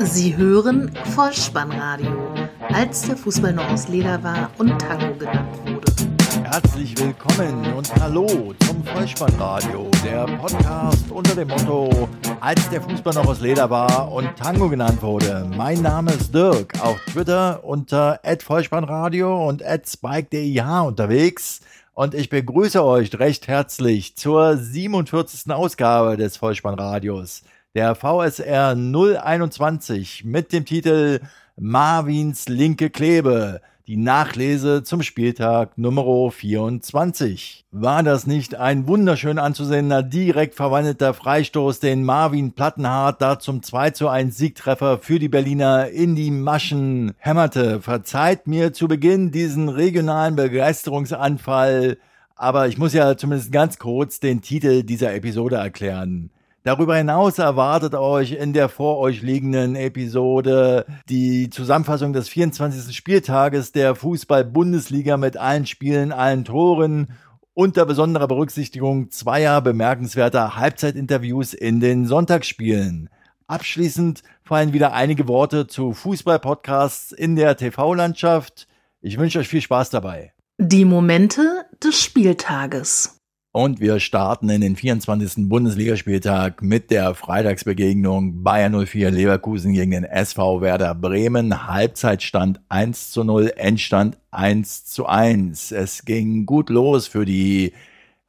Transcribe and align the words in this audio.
Sie 0.00 0.36
hören 0.36 0.92
Vollspannradio, 1.16 2.32
als 2.72 3.02
der 3.02 3.16
Fußball 3.16 3.52
noch 3.52 3.68
aus 3.68 3.88
Leder 3.88 4.22
war 4.22 4.48
und 4.56 4.78
Tango 4.78 5.12
genannt 5.18 5.58
wurde. 5.64 6.44
Herzlich 6.44 6.96
willkommen 7.00 7.72
und 7.74 7.92
hallo 8.00 8.54
zum 8.64 8.84
Vollspannradio, 8.84 9.90
der 10.04 10.26
Podcast 10.26 11.10
unter 11.10 11.34
dem 11.34 11.48
Motto, 11.48 12.08
als 12.38 12.70
der 12.70 12.80
Fußball 12.80 13.12
noch 13.12 13.26
aus 13.26 13.40
Leder 13.40 13.68
war 13.70 14.12
und 14.12 14.30
Tango 14.36 14.68
genannt 14.68 15.02
wurde. 15.02 15.50
Mein 15.56 15.82
Name 15.82 16.12
ist 16.12 16.32
Dirk, 16.32 16.80
auf 16.80 17.00
Twitter 17.06 17.64
unter 17.64 18.20
@vollspannradio 18.40 19.48
und 19.48 19.62
@spike.dih 19.62 20.60
unterwegs. 20.86 21.60
Und 21.92 22.14
ich 22.14 22.28
begrüße 22.28 22.84
euch 22.84 23.18
recht 23.18 23.48
herzlich 23.48 24.16
zur 24.16 24.56
47. 24.56 25.50
Ausgabe 25.52 26.16
des 26.16 26.36
Vollspannradios 26.36 27.42
der 27.74 27.94
VSR 27.94 28.74
021 28.74 30.24
mit 30.24 30.52
dem 30.52 30.64
Titel 30.64 31.20
Marvins 31.56 32.48
linke 32.48 32.90
Klebe. 32.90 33.60
Die 33.86 33.96
Nachlese 33.96 34.82
zum 34.82 35.02
Spieltag 35.02 35.78
Nummer 35.78 36.30
24. 36.30 37.64
War 37.70 38.02
das 38.02 38.26
nicht 38.26 38.54
ein 38.54 38.86
wunderschön 38.86 39.38
anzusehender, 39.38 40.02
direkt 40.02 40.56
verwandelter 40.56 41.14
Freistoß, 41.14 41.80
den 41.80 42.04
Marvin 42.04 42.52
Plattenhardt 42.52 43.22
da 43.22 43.38
zum 43.38 43.62
2 43.62 43.90
zu 43.92 44.08
1 44.08 44.36
Siegtreffer 44.36 44.98
für 44.98 45.18
die 45.18 45.30
Berliner 45.30 45.88
in 45.88 46.16
die 46.16 46.30
Maschen 46.30 47.14
hämmerte? 47.16 47.80
Verzeiht 47.80 48.46
mir 48.46 48.74
zu 48.74 48.88
Beginn 48.88 49.30
diesen 49.30 49.70
regionalen 49.70 50.36
Begeisterungsanfall, 50.36 51.96
aber 52.36 52.68
ich 52.68 52.76
muss 52.76 52.92
ja 52.92 53.16
zumindest 53.16 53.52
ganz 53.52 53.78
kurz 53.78 54.20
den 54.20 54.42
Titel 54.42 54.82
dieser 54.82 55.14
Episode 55.14 55.56
erklären. 55.56 56.30
Darüber 56.64 56.96
hinaus 56.96 57.38
erwartet 57.38 57.94
euch 57.94 58.32
in 58.32 58.52
der 58.52 58.68
vor 58.68 58.98
euch 58.98 59.22
liegenden 59.22 59.76
Episode 59.76 60.86
die 61.08 61.50
Zusammenfassung 61.50 62.12
des 62.12 62.28
24. 62.28 62.94
Spieltages 62.94 63.72
der 63.72 63.94
Fußball-Bundesliga 63.94 65.16
mit 65.16 65.36
allen 65.36 65.66
Spielen, 65.66 66.12
allen 66.12 66.44
Toren 66.44 67.08
unter 67.54 67.86
besonderer 67.86 68.28
Berücksichtigung 68.28 69.10
zweier 69.10 69.60
bemerkenswerter 69.60 70.56
Halbzeitinterviews 70.56 71.54
in 71.54 71.80
den 71.80 72.06
Sonntagsspielen. 72.06 73.08
Abschließend 73.46 74.22
fallen 74.44 74.72
wieder 74.72 74.92
einige 74.92 75.26
Worte 75.26 75.68
zu 75.68 75.92
Fußball-Podcasts 75.92 77.12
in 77.12 77.34
der 77.34 77.56
TV-Landschaft. 77.56 78.68
Ich 79.00 79.18
wünsche 79.18 79.38
euch 79.38 79.48
viel 79.48 79.62
Spaß 79.62 79.90
dabei. 79.90 80.32
Die 80.58 80.84
Momente 80.84 81.64
des 81.82 82.02
Spieltages. 82.02 83.17
Und 83.58 83.80
wir 83.80 83.98
starten 83.98 84.50
in 84.50 84.60
den 84.60 84.76
24. 84.76 85.48
Bundesligaspieltag 85.48 86.62
mit 86.62 86.92
der 86.92 87.16
Freitagsbegegnung 87.16 88.44
Bayern 88.44 88.86
04 88.86 89.10
Leverkusen 89.10 89.72
gegen 89.72 89.90
den 89.90 90.04
SV 90.04 90.60
Werder 90.60 90.94
Bremen. 90.94 91.66
Halbzeitstand 91.66 92.60
1 92.68 93.10
zu 93.10 93.24
0, 93.24 93.54
Endstand 93.56 94.16
1 94.30 94.84
zu 94.84 95.06
1. 95.06 95.72
Es 95.72 96.04
ging 96.04 96.46
gut 96.46 96.70
los 96.70 97.08
für 97.08 97.24
die 97.24 97.72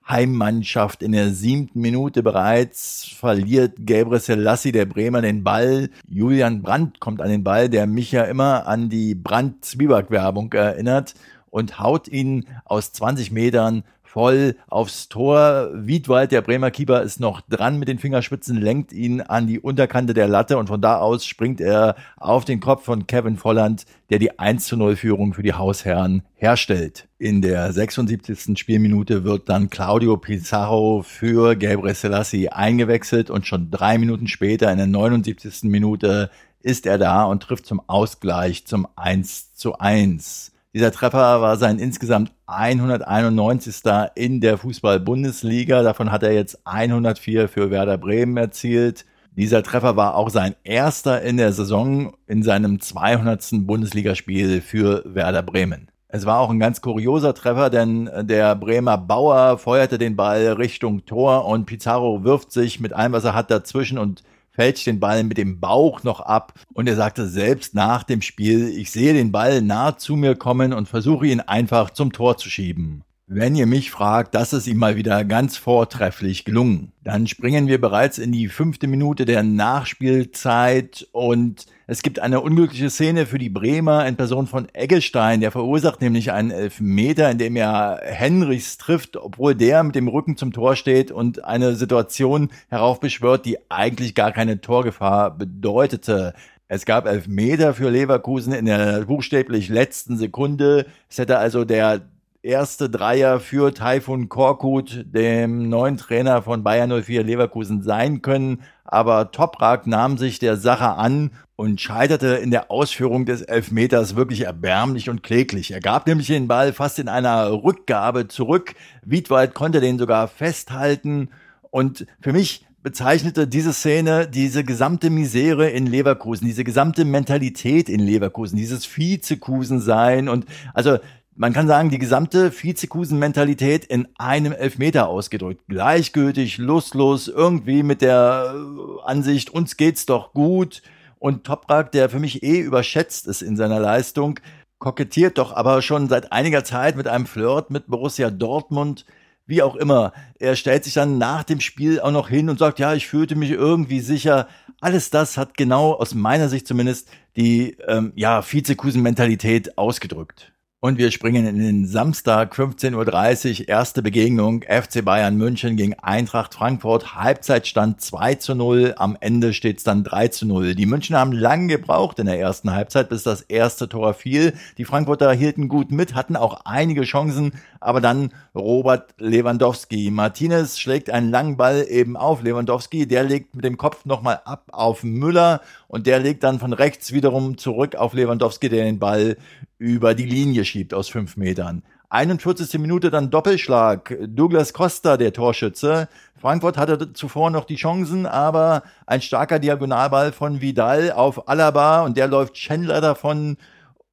Heimmannschaft 0.08 1.04
in 1.04 1.12
der 1.12 1.30
siebten 1.30 1.80
Minute 1.80 2.24
bereits 2.24 3.08
verliert 3.16 3.86
Gabriel 3.86 4.20
Selassie 4.20 4.72
der 4.72 4.88
Bremer 4.88 5.22
den 5.22 5.44
Ball. 5.44 5.92
Julian 6.10 6.64
Brandt 6.64 7.00
kommt 7.00 7.22
an 7.22 7.30
den 7.30 7.44
Ball, 7.44 7.70
der 7.70 7.86
mich 7.86 8.12
ja 8.12 8.24
immer 8.24 8.66
an 8.66 8.90
die 8.90 9.14
Brandt-Zwieback-Werbung 9.14 10.52
erinnert 10.54 11.14
und 11.52 11.80
haut 11.80 12.08
ihn 12.08 12.46
aus 12.66 12.94
20 12.94 13.32
Metern 13.32 13.84
voll 14.12 14.56
aufs 14.68 15.08
Tor. 15.08 15.70
Wiedwald, 15.74 16.32
der 16.32 16.42
Bremer 16.42 16.72
Keeper, 16.72 17.04
ist 17.04 17.20
noch 17.20 17.42
dran 17.42 17.78
mit 17.78 17.88
den 17.88 18.00
Fingerspitzen, 18.00 18.58
lenkt 18.58 18.92
ihn 18.92 19.22
an 19.22 19.46
die 19.46 19.60
Unterkante 19.60 20.14
der 20.14 20.28
Latte 20.28 20.58
und 20.58 20.68
von 20.68 20.82
da 20.82 20.98
aus 20.98 21.26
springt 21.26 21.62
er 21.62 21.96
auf 22.18 22.44
den 22.44 22.60
Kopf 22.60 22.86
von 22.86 23.06
Kevin 23.06 23.38
Volland, 23.38 23.86
der 24.10 24.18
die 24.18 24.40
1 24.40 24.66
zu 24.66 24.78
0 24.78 24.96
Führung 24.96 25.34
für 25.34 25.44
die 25.44 25.54
Hausherren 25.54 26.24
herstellt. 26.36 27.08
In 27.20 27.42
der 27.42 27.72
76. 27.72 28.58
Spielminute 28.58 29.24
wird 29.24 29.48
dann 29.48 29.70
Claudio 29.70 30.18
Pizarro 30.18 31.04
für 31.04 31.56
Gabriel 31.56 31.94
Selassie 31.94 32.50
eingewechselt 32.50 33.30
und 33.30 33.46
schon 33.46 33.70
drei 33.70 34.00
Minuten 34.00 34.28
später 34.28 34.72
in 34.72 34.78
der 34.78 34.88
79. 34.88 35.64
Minute 35.64 36.32
ist 36.62 36.86
er 36.86 36.98
da 36.98 37.26
und 37.26 37.44
trifft 37.44 37.66
zum 37.66 37.82
Ausgleich 37.88 38.66
zum 38.66 38.88
1 38.96 39.54
zu 39.54 39.78
1. 39.78 40.52
Dieser 40.76 40.92
Treffer 40.92 41.42
war 41.42 41.58
sein 41.58 41.80
insgesamt 41.80 42.32
191. 42.46 43.82
in 44.14 44.40
der 44.40 44.60
Fußball-Bundesliga. 44.60 45.82
Davon 45.82 46.12
hat 46.12 46.22
er 46.22 46.34
jetzt 46.34 46.60
104 46.66 47.48
für 47.48 47.72
Werder 47.72 47.98
Bremen 47.98 48.38
erzielt. 48.38 49.08
Dieser 49.32 49.64
Treffer 49.64 49.96
war 49.96 50.14
auch 50.14 50.30
sein 50.30 50.56
erster 50.64 51.24
in 51.24 51.38
der 51.38 51.54
Saison 51.54 52.16
in 52.28 52.44
seinem 52.44 52.80
200. 52.80 53.66
Bundesligaspiel 53.66 54.62
für 54.62 55.02
Werder 55.08 55.42
Bremen. 55.42 55.90
Es 56.08 56.28
war 56.28 56.40
auch 56.40 56.52
ein 56.52 56.60
ganz 56.60 56.82
kurioser 56.82 57.34
Treffer, 57.34 57.72
denn 57.72 58.08
der 58.22 58.56
Bremer 58.56 59.00
Bauer 59.00 59.58
feuerte 59.58 59.98
den 59.98 60.16
Ball 60.16 60.50
Richtung 60.54 61.04
Tor 61.08 61.46
und 61.46 61.66
Pizarro 61.66 62.24
wirft 62.24 62.52
sich 62.52 62.80
mit 62.80 62.94
allem, 62.94 63.14
was 63.14 63.24
er 63.24 63.34
hat, 63.34 63.50
dazwischen 63.50 63.98
und 63.98 64.24
fälscht 64.52 64.88
den 64.88 65.00
Ball 65.00 65.24
mit 65.24 65.38
dem 65.38 65.60
Bauch 65.60 66.04
noch 66.04 66.20
ab 66.20 66.54
und 66.74 66.88
er 66.88 66.96
sagte 66.96 67.28
selbst 67.28 67.76
nach 67.76 68.04
dem 68.04 68.22
Spiel, 68.22 68.70
ich 68.70 68.92
sehe 68.92 69.14
den 69.14 69.32
Ball 69.32 69.62
nah 69.62 69.98
zu 69.98 70.16
mir 70.16 70.36
kommen 70.36 70.74
und 70.74 70.88
versuche 70.88 71.28
ihn 71.28 71.42
einfach 71.42 71.90
zum 71.92 72.12
Tor 72.12 72.38
zu 72.38 72.50
schieben. 72.50 73.04
Wenn 73.32 73.56
ihr 73.56 73.68
mich 73.68 73.92
fragt, 73.92 74.34
das 74.34 74.54
ist 74.54 74.66
ihm 74.66 74.78
mal 74.78 74.96
wieder 74.96 75.24
ganz 75.24 75.56
vortrefflich 75.56 76.46
gelungen. 76.46 76.94
Dann 77.04 77.28
springen 77.28 77.68
wir 77.68 77.80
bereits 77.80 78.18
in 78.18 78.32
die 78.32 78.48
fünfte 78.48 78.88
Minute 78.88 79.26
der 79.26 79.44
Nachspielzeit 79.44 81.08
und 81.12 81.68
es 81.86 82.02
gibt 82.02 82.18
eine 82.18 82.42
unglückliche 82.42 82.90
Szene 82.90 83.28
für 83.28 83.38
die 83.38 83.52
Bremer 83.52 84.08
in 84.08 84.16
Person 84.16 84.48
von 84.48 84.68
Eggestein. 84.74 85.42
Der 85.42 85.52
verursacht 85.52 86.02
nämlich 86.02 86.32
einen 86.32 86.50
Elfmeter, 86.50 87.30
in 87.30 87.38
dem 87.38 87.56
er 87.56 88.02
Henrichs 88.04 88.80
trifft, 88.80 89.16
obwohl 89.16 89.54
der 89.54 89.84
mit 89.84 89.94
dem 89.94 90.08
Rücken 90.08 90.36
zum 90.36 90.52
Tor 90.52 90.76
steht 90.76 91.12
und 91.12 91.46
eine 91.46 91.76
Situation 91.76 92.50
heraufbeschwört, 92.70 93.46
die 93.46 93.60
eigentlich 93.70 94.16
gar 94.16 94.32
keine 94.32 94.60
Torgefahr 94.60 95.38
bedeutete. 95.38 96.34
Es 96.68 96.84
gab 96.84 97.06
Elfmeter 97.06 97.76
für 97.76 97.92
Leverkusen 97.92 98.54
in 98.54 98.66
der 98.66 99.02
buchstäblich 99.02 99.70
letzten 99.70 100.18
Sekunde. 100.18 100.88
Es 101.12 101.20
hätte 101.20 101.38
also 101.38 101.64
der 101.64 102.02
erste 102.42 102.90
Dreier 102.90 103.40
für 103.40 103.74
Taifun 103.74 104.30
Korkut, 104.30 105.06
dem 105.14 105.70
neuen 105.70 105.98
Trainer 105.98 106.42
von 106.42 106.64
Bayern 106.64 107.04
04 107.04 107.24
Leverkusen 107.24 107.82
sein 107.84 108.22
können, 108.22 108.62
aber 108.86 109.32
Toprak 109.32 109.88
nahm 109.88 110.18
sich 110.18 110.40
der 110.40 110.56
Sache 110.56 110.90
an 110.90 111.32
und 111.56 111.82
scheiterte 111.82 112.28
in 112.36 112.52
der 112.52 112.72
Ausführung 112.72 113.26
des 113.26 113.42
Elfmeters 113.42 114.16
wirklich 114.16 114.42
erbärmlich 114.42 115.10
und 115.10 115.22
kläglich. 115.24 115.72
Er 115.72 115.82
gab 115.82 116.08
nämlich 116.08 116.28
den 116.28 116.48
Ball 116.48 116.72
fast 116.72 117.00
in 117.00 117.10
einer 117.10 117.52
Rückgabe 117.52 118.30
zurück. 118.30 118.74
Wiedwald 119.04 119.54
konnte 119.54 119.82
den 119.82 120.00
sogar 120.00 120.30
festhalten 120.30 121.30
und 121.72 122.06
für 122.22 122.32
mich 122.32 122.66
bezeichnete 122.82 123.46
diese 123.46 123.74
Szene 123.74 124.28
diese 124.28 124.64
gesamte 124.64 125.10
Misere 125.10 125.70
in 125.70 125.86
Leverkusen, 125.86 126.48
diese 126.48 126.64
gesamte 126.64 127.04
Mentalität 127.04 127.90
in 127.90 128.00
Leverkusen, 128.00 128.56
dieses 128.58 128.86
Vizekusen 128.86 129.82
sein 129.82 130.30
und 130.30 130.46
also 130.74 131.00
man 131.40 131.54
kann 131.54 131.70
sagen, 131.70 131.90
die 131.90 132.00
gesamte 132.00 132.52
Vizekusen-Mentalität 132.52 133.86
in 133.86 134.10
einem 134.18 134.52
Elfmeter 134.52 135.08
ausgedrückt. 135.08 135.62
Gleichgültig, 135.70 136.58
lustlos, 136.58 137.30
irgendwie 137.30 137.82
mit 137.82 138.02
der 138.02 138.54
äh, 138.54 139.08
Ansicht, 139.10 139.50
uns 139.50 139.78
geht's 139.78 140.06
doch 140.06 140.34
gut. 140.34 140.82
Und 141.18 141.46
Toprak, 141.46 141.94
der 141.94 142.10
für 142.10 142.20
mich 142.20 142.44
eh 142.44 142.60
überschätzt 142.60 143.26
ist 143.26 143.42
in 143.42 143.56
seiner 143.56 143.80
Leistung, 143.80 144.42
kokettiert 144.80 145.38
doch 145.38 145.54
aber 145.54 145.82
schon 145.82 146.10
seit 146.10 146.34
einiger 146.34 146.66
Zeit 146.66 146.98
mit 146.98 147.08
einem 147.08 147.26
Flirt 147.26 147.70
mit 147.70 147.88
Borussia 147.88 148.32
Dortmund. 148.32 149.06
Wie 149.46 149.62
auch 149.62 149.78
immer. 149.78 150.12
Er 150.40 150.58
stellt 150.58 150.84
sich 150.84 150.96
dann 150.96 151.18
nach 151.18 151.46
dem 151.46 151.62
Spiel 151.62 152.02
auch 152.02 152.12
noch 152.12 152.28
hin 152.28 152.50
und 152.50 152.60
sagt, 152.60 152.80
ja, 152.80 152.94
ich 152.94 153.08
fühlte 153.08 153.38
mich 153.38 153.52
irgendwie 153.52 154.02
sicher. 154.02 154.50
Alles 154.82 155.10
das 155.10 155.38
hat 155.38 155.56
genau 155.56 155.94
aus 155.94 156.14
meiner 156.14 156.50
Sicht 156.50 156.68
zumindest 156.68 157.08
die 157.38 157.78
ähm, 157.88 158.12
ja, 158.18 158.42
Vizekusen-Mentalität 158.42 159.78
ausgedrückt. 159.78 160.52
Und 160.82 160.98
wir 160.98 161.12
springen 161.12 161.46
in 161.46 161.60
den 161.60 161.86
Samstag 161.86 162.56
15.30 162.56 163.64
Uhr, 163.64 163.68
erste 163.68 164.02
Begegnung 164.02 164.64
FC 164.64 165.04
Bayern 165.04 165.36
München 165.36 165.76
gegen 165.76 165.96
Eintracht 165.96 166.54
Frankfurt. 166.54 167.16
Halbzeitstand 167.16 168.00
2 168.00 168.36
zu 168.36 168.56
0, 168.56 168.94
am 168.96 169.18
Ende 169.20 169.52
steht 169.52 169.80
es 169.80 169.84
dann 169.84 170.06
3 170.06 170.30
zu 170.30 170.46
0. 170.46 170.76
Die 170.76 170.86
München 170.86 171.18
haben 171.18 171.34
lang 171.34 171.68
gebraucht 171.68 172.18
in 172.20 172.28
der 172.28 172.40
ersten 172.40 172.72
Halbzeit, 172.72 173.10
bis 173.10 173.24
das 173.24 173.42
erste 173.42 173.90
Tor 173.90 174.14
fiel. 174.14 174.54
Die 174.78 174.86
Frankfurter 174.86 175.34
hielten 175.34 175.68
gut 175.68 175.92
mit, 175.92 176.16
hatten 176.16 176.38
auch 176.38 176.62
einige 176.64 177.02
Chancen, 177.02 177.52
aber 177.82 178.00
dann 178.00 178.32
Robert 178.56 179.16
Lewandowski. 179.18 180.12
Martinez 180.12 180.80
schlägt 180.80 181.10
einen 181.10 181.30
langen 181.30 181.58
Ball 181.58 181.88
eben 181.90 182.16
auf 182.16 182.42
Lewandowski, 182.42 183.06
der 183.06 183.26
legt 183.26 183.54
mit 183.54 183.66
dem 183.66 183.76
Kopf 183.76 184.06
nochmal 184.06 184.40
ab 184.46 184.70
auf 184.72 185.04
Müller 185.04 185.60
und 185.90 186.08
der 186.08 186.20
legt 186.20 186.46
dann 186.46 186.58
von 186.58 186.72
rechts 186.72 187.12
wiederum 187.12 187.58
zurück 187.58 187.96
auf 187.98 188.14
Lewandowski, 188.14 188.70
der 188.70 188.86
den 188.86 189.00
Ball 189.00 189.36
über 189.80 190.14
die 190.14 190.26
Linie 190.26 190.66
schiebt 190.66 190.94
aus 190.94 191.10
fünf 191.10 191.38
Metern. 191.38 191.84
41. 192.10 192.80
Minute 192.80 193.10
dann 193.10 193.30
Doppelschlag. 193.30 194.18
Douglas 194.28 194.74
Costa, 194.74 195.16
der 195.16 195.32
Torschütze, 195.32 196.10
Frankfurt 196.40 196.78
hatte 196.78 197.14
zuvor 197.14 197.50
noch 197.50 197.66
die 197.66 197.76
Chancen, 197.76 198.26
aber 198.26 198.84
ein 199.06 199.22
starker 199.22 199.60
Diagonalball 199.60 200.32
von 200.32 200.62
Vidal 200.62 201.12
auf 201.12 201.48
Alaba 201.48 202.02
und 202.02 202.18
der 202.18 202.28
läuft 202.28 202.56
Chandler 202.56 203.02
davon 203.02 203.58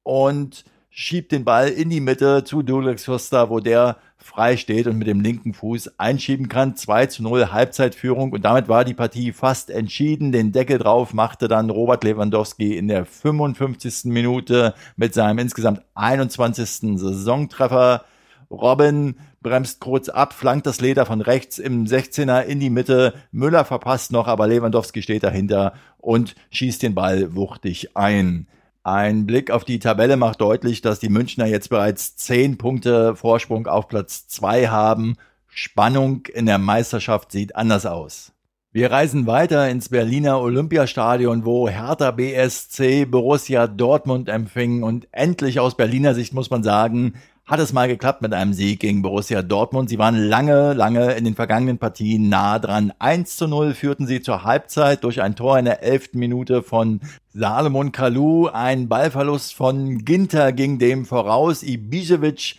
und 0.03 0.63
schiebt 0.89 1.31
den 1.31 1.43
Ball 1.43 1.69
in 1.69 1.89
die 1.89 2.01
Mitte 2.01 2.43
zu 2.43 2.63
Douglas 2.63 3.05
Costa, 3.05 3.49
wo 3.49 3.59
der 3.59 3.97
frei 4.27 4.57
steht 4.57 4.87
und 4.87 4.97
mit 4.97 5.07
dem 5.07 5.21
linken 5.21 5.53
Fuß 5.53 5.97
einschieben 5.97 6.49
kann. 6.49 6.75
2 6.75 7.07
zu 7.07 7.23
0 7.23 7.51
Halbzeitführung 7.51 8.33
und 8.33 8.43
damit 8.43 8.67
war 8.67 8.85
die 8.85 8.93
Partie 8.93 9.31
fast 9.31 9.69
entschieden. 9.69 10.31
Den 10.31 10.51
Deckel 10.51 10.77
drauf 10.77 11.13
machte 11.13 11.47
dann 11.47 11.69
Robert 11.69 12.03
Lewandowski 12.03 12.77
in 12.77 12.87
der 12.87 13.05
55. 13.05 14.05
Minute 14.05 14.75
mit 14.97 15.13
seinem 15.13 15.39
insgesamt 15.39 15.81
21. 15.95 16.99
Saisontreffer. 16.99 18.03
Robin 18.51 19.15
bremst 19.41 19.79
kurz 19.79 20.09
ab, 20.09 20.33
flankt 20.33 20.67
das 20.67 20.81
Leder 20.81 21.05
von 21.05 21.21
rechts 21.21 21.57
im 21.57 21.85
16er 21.85 22.41
in 22.41 22.59
die 22.59 22.69
Mitte. 22.69 23.13
Müller 23.31 23.65
verpasst 23.65 24.11
noch, 24.11 24.27
aber 24.27 24.47
Lewandowski 24.47 25.01
steht 25.01 25.23
dahinter 25.23 25.73
und 25.97 26.35
schießt 26.51 26.83
den 26.83 26.95
Ball 26.95 27.35
wuchtig 27.35 27.95
ein. 27.95 28.47
Ein 28.87 29.25
Blick 29.25 29.51
auf 29.51 29.65
die 29.65 29.79
Tabelle 29.79 30.15
macht 30.15 30.39
deutlich, 30.39 30.79
dass 30.79 31.01
die 31.01 31.09
Münchner 31.09 31.45
jetzt 31.45 31.69
bereits 31.69 32.15
zehn 32.15 32.57
Punkte 32.57 33.17
Vorsprung 33.17 33.67
auf 33.67 33.89
Platz 33.89 34.29
zwei 34.29 34.69
haben. 34.69 35.17
Spannung 35.49 36.25
in 36.27 36.45
der 36.45 36.57
Meisterschaft 36.57 37.33
sieht 37.33 37.57
anders 37.57 37.85
aus. 37.85 38.31
Wir 38.71 38.89
reisen 38.89 39.27
weiter 39.27 39.67
ins 39.67 39.89
Berliner 39.89 40.39
Olympiastadion, 40.39 41.43
wo 41.43 41.67
Hertha 41.67 42.11
BSC 42.11 43.03
Borussia 43.03 43.67
Dortmund 43.67 44.29
empfing 44.29 44.83
und 44.83 45.09
endlich 45.11 45.59
aus 45.59 45.75
Berliner 45.75 46.13
Sicht 46.13 46.33
muss 46.33 46.49
man 46.49 46.63
sagen, 46.63 47.15
hat 47.47 47.61
es 47.61 47.71
mal 47.71 47.87
geklappt 47.87 48.21
mit 48.21 48.33
einem 48.33 48.51
Sieg 48.51 48.81
gegen 48.81 49.01
Borussia 49.01 49.41
Dortmund. 49.41 49.89
Sie 49.89 49.97
waren 49.97 50.17
lange, 50.17 50.73
lange 50.73 51.13
in 51.13 51.23
den 51.23 51.33
vergangenen 51.33 51.77
Partien 51.77 52.27
nah 52.27 52.59
dran. 52.59 52.91
1 52.99 53.37
zu 53.37 53.47
0 53.47 53.73
führten 53.73 54.05
sie 54.05 54.21
zur 54.21 54.43
Halbzeit 54.43 55.05
durch 55.05 55.21
ein 55.21 55.37
Tor 55.37 55.57
in 55.57 55.63
der 55.63 55.81
elften 55.81 56.19
Minute 56.19 56.61
von 56.61 56.99
Salomon 57.33 57.93
Kalou. 57.93 58.47
Ein 58.47 58.89
Ballverlust 58.89 59.53
von 59.53 60.03
Ginter 60.03 60.51
ging 60.51 60.77
dem 60.77 61.05
voraus. 61.05 61.63
Ibisevic 61.63 62.57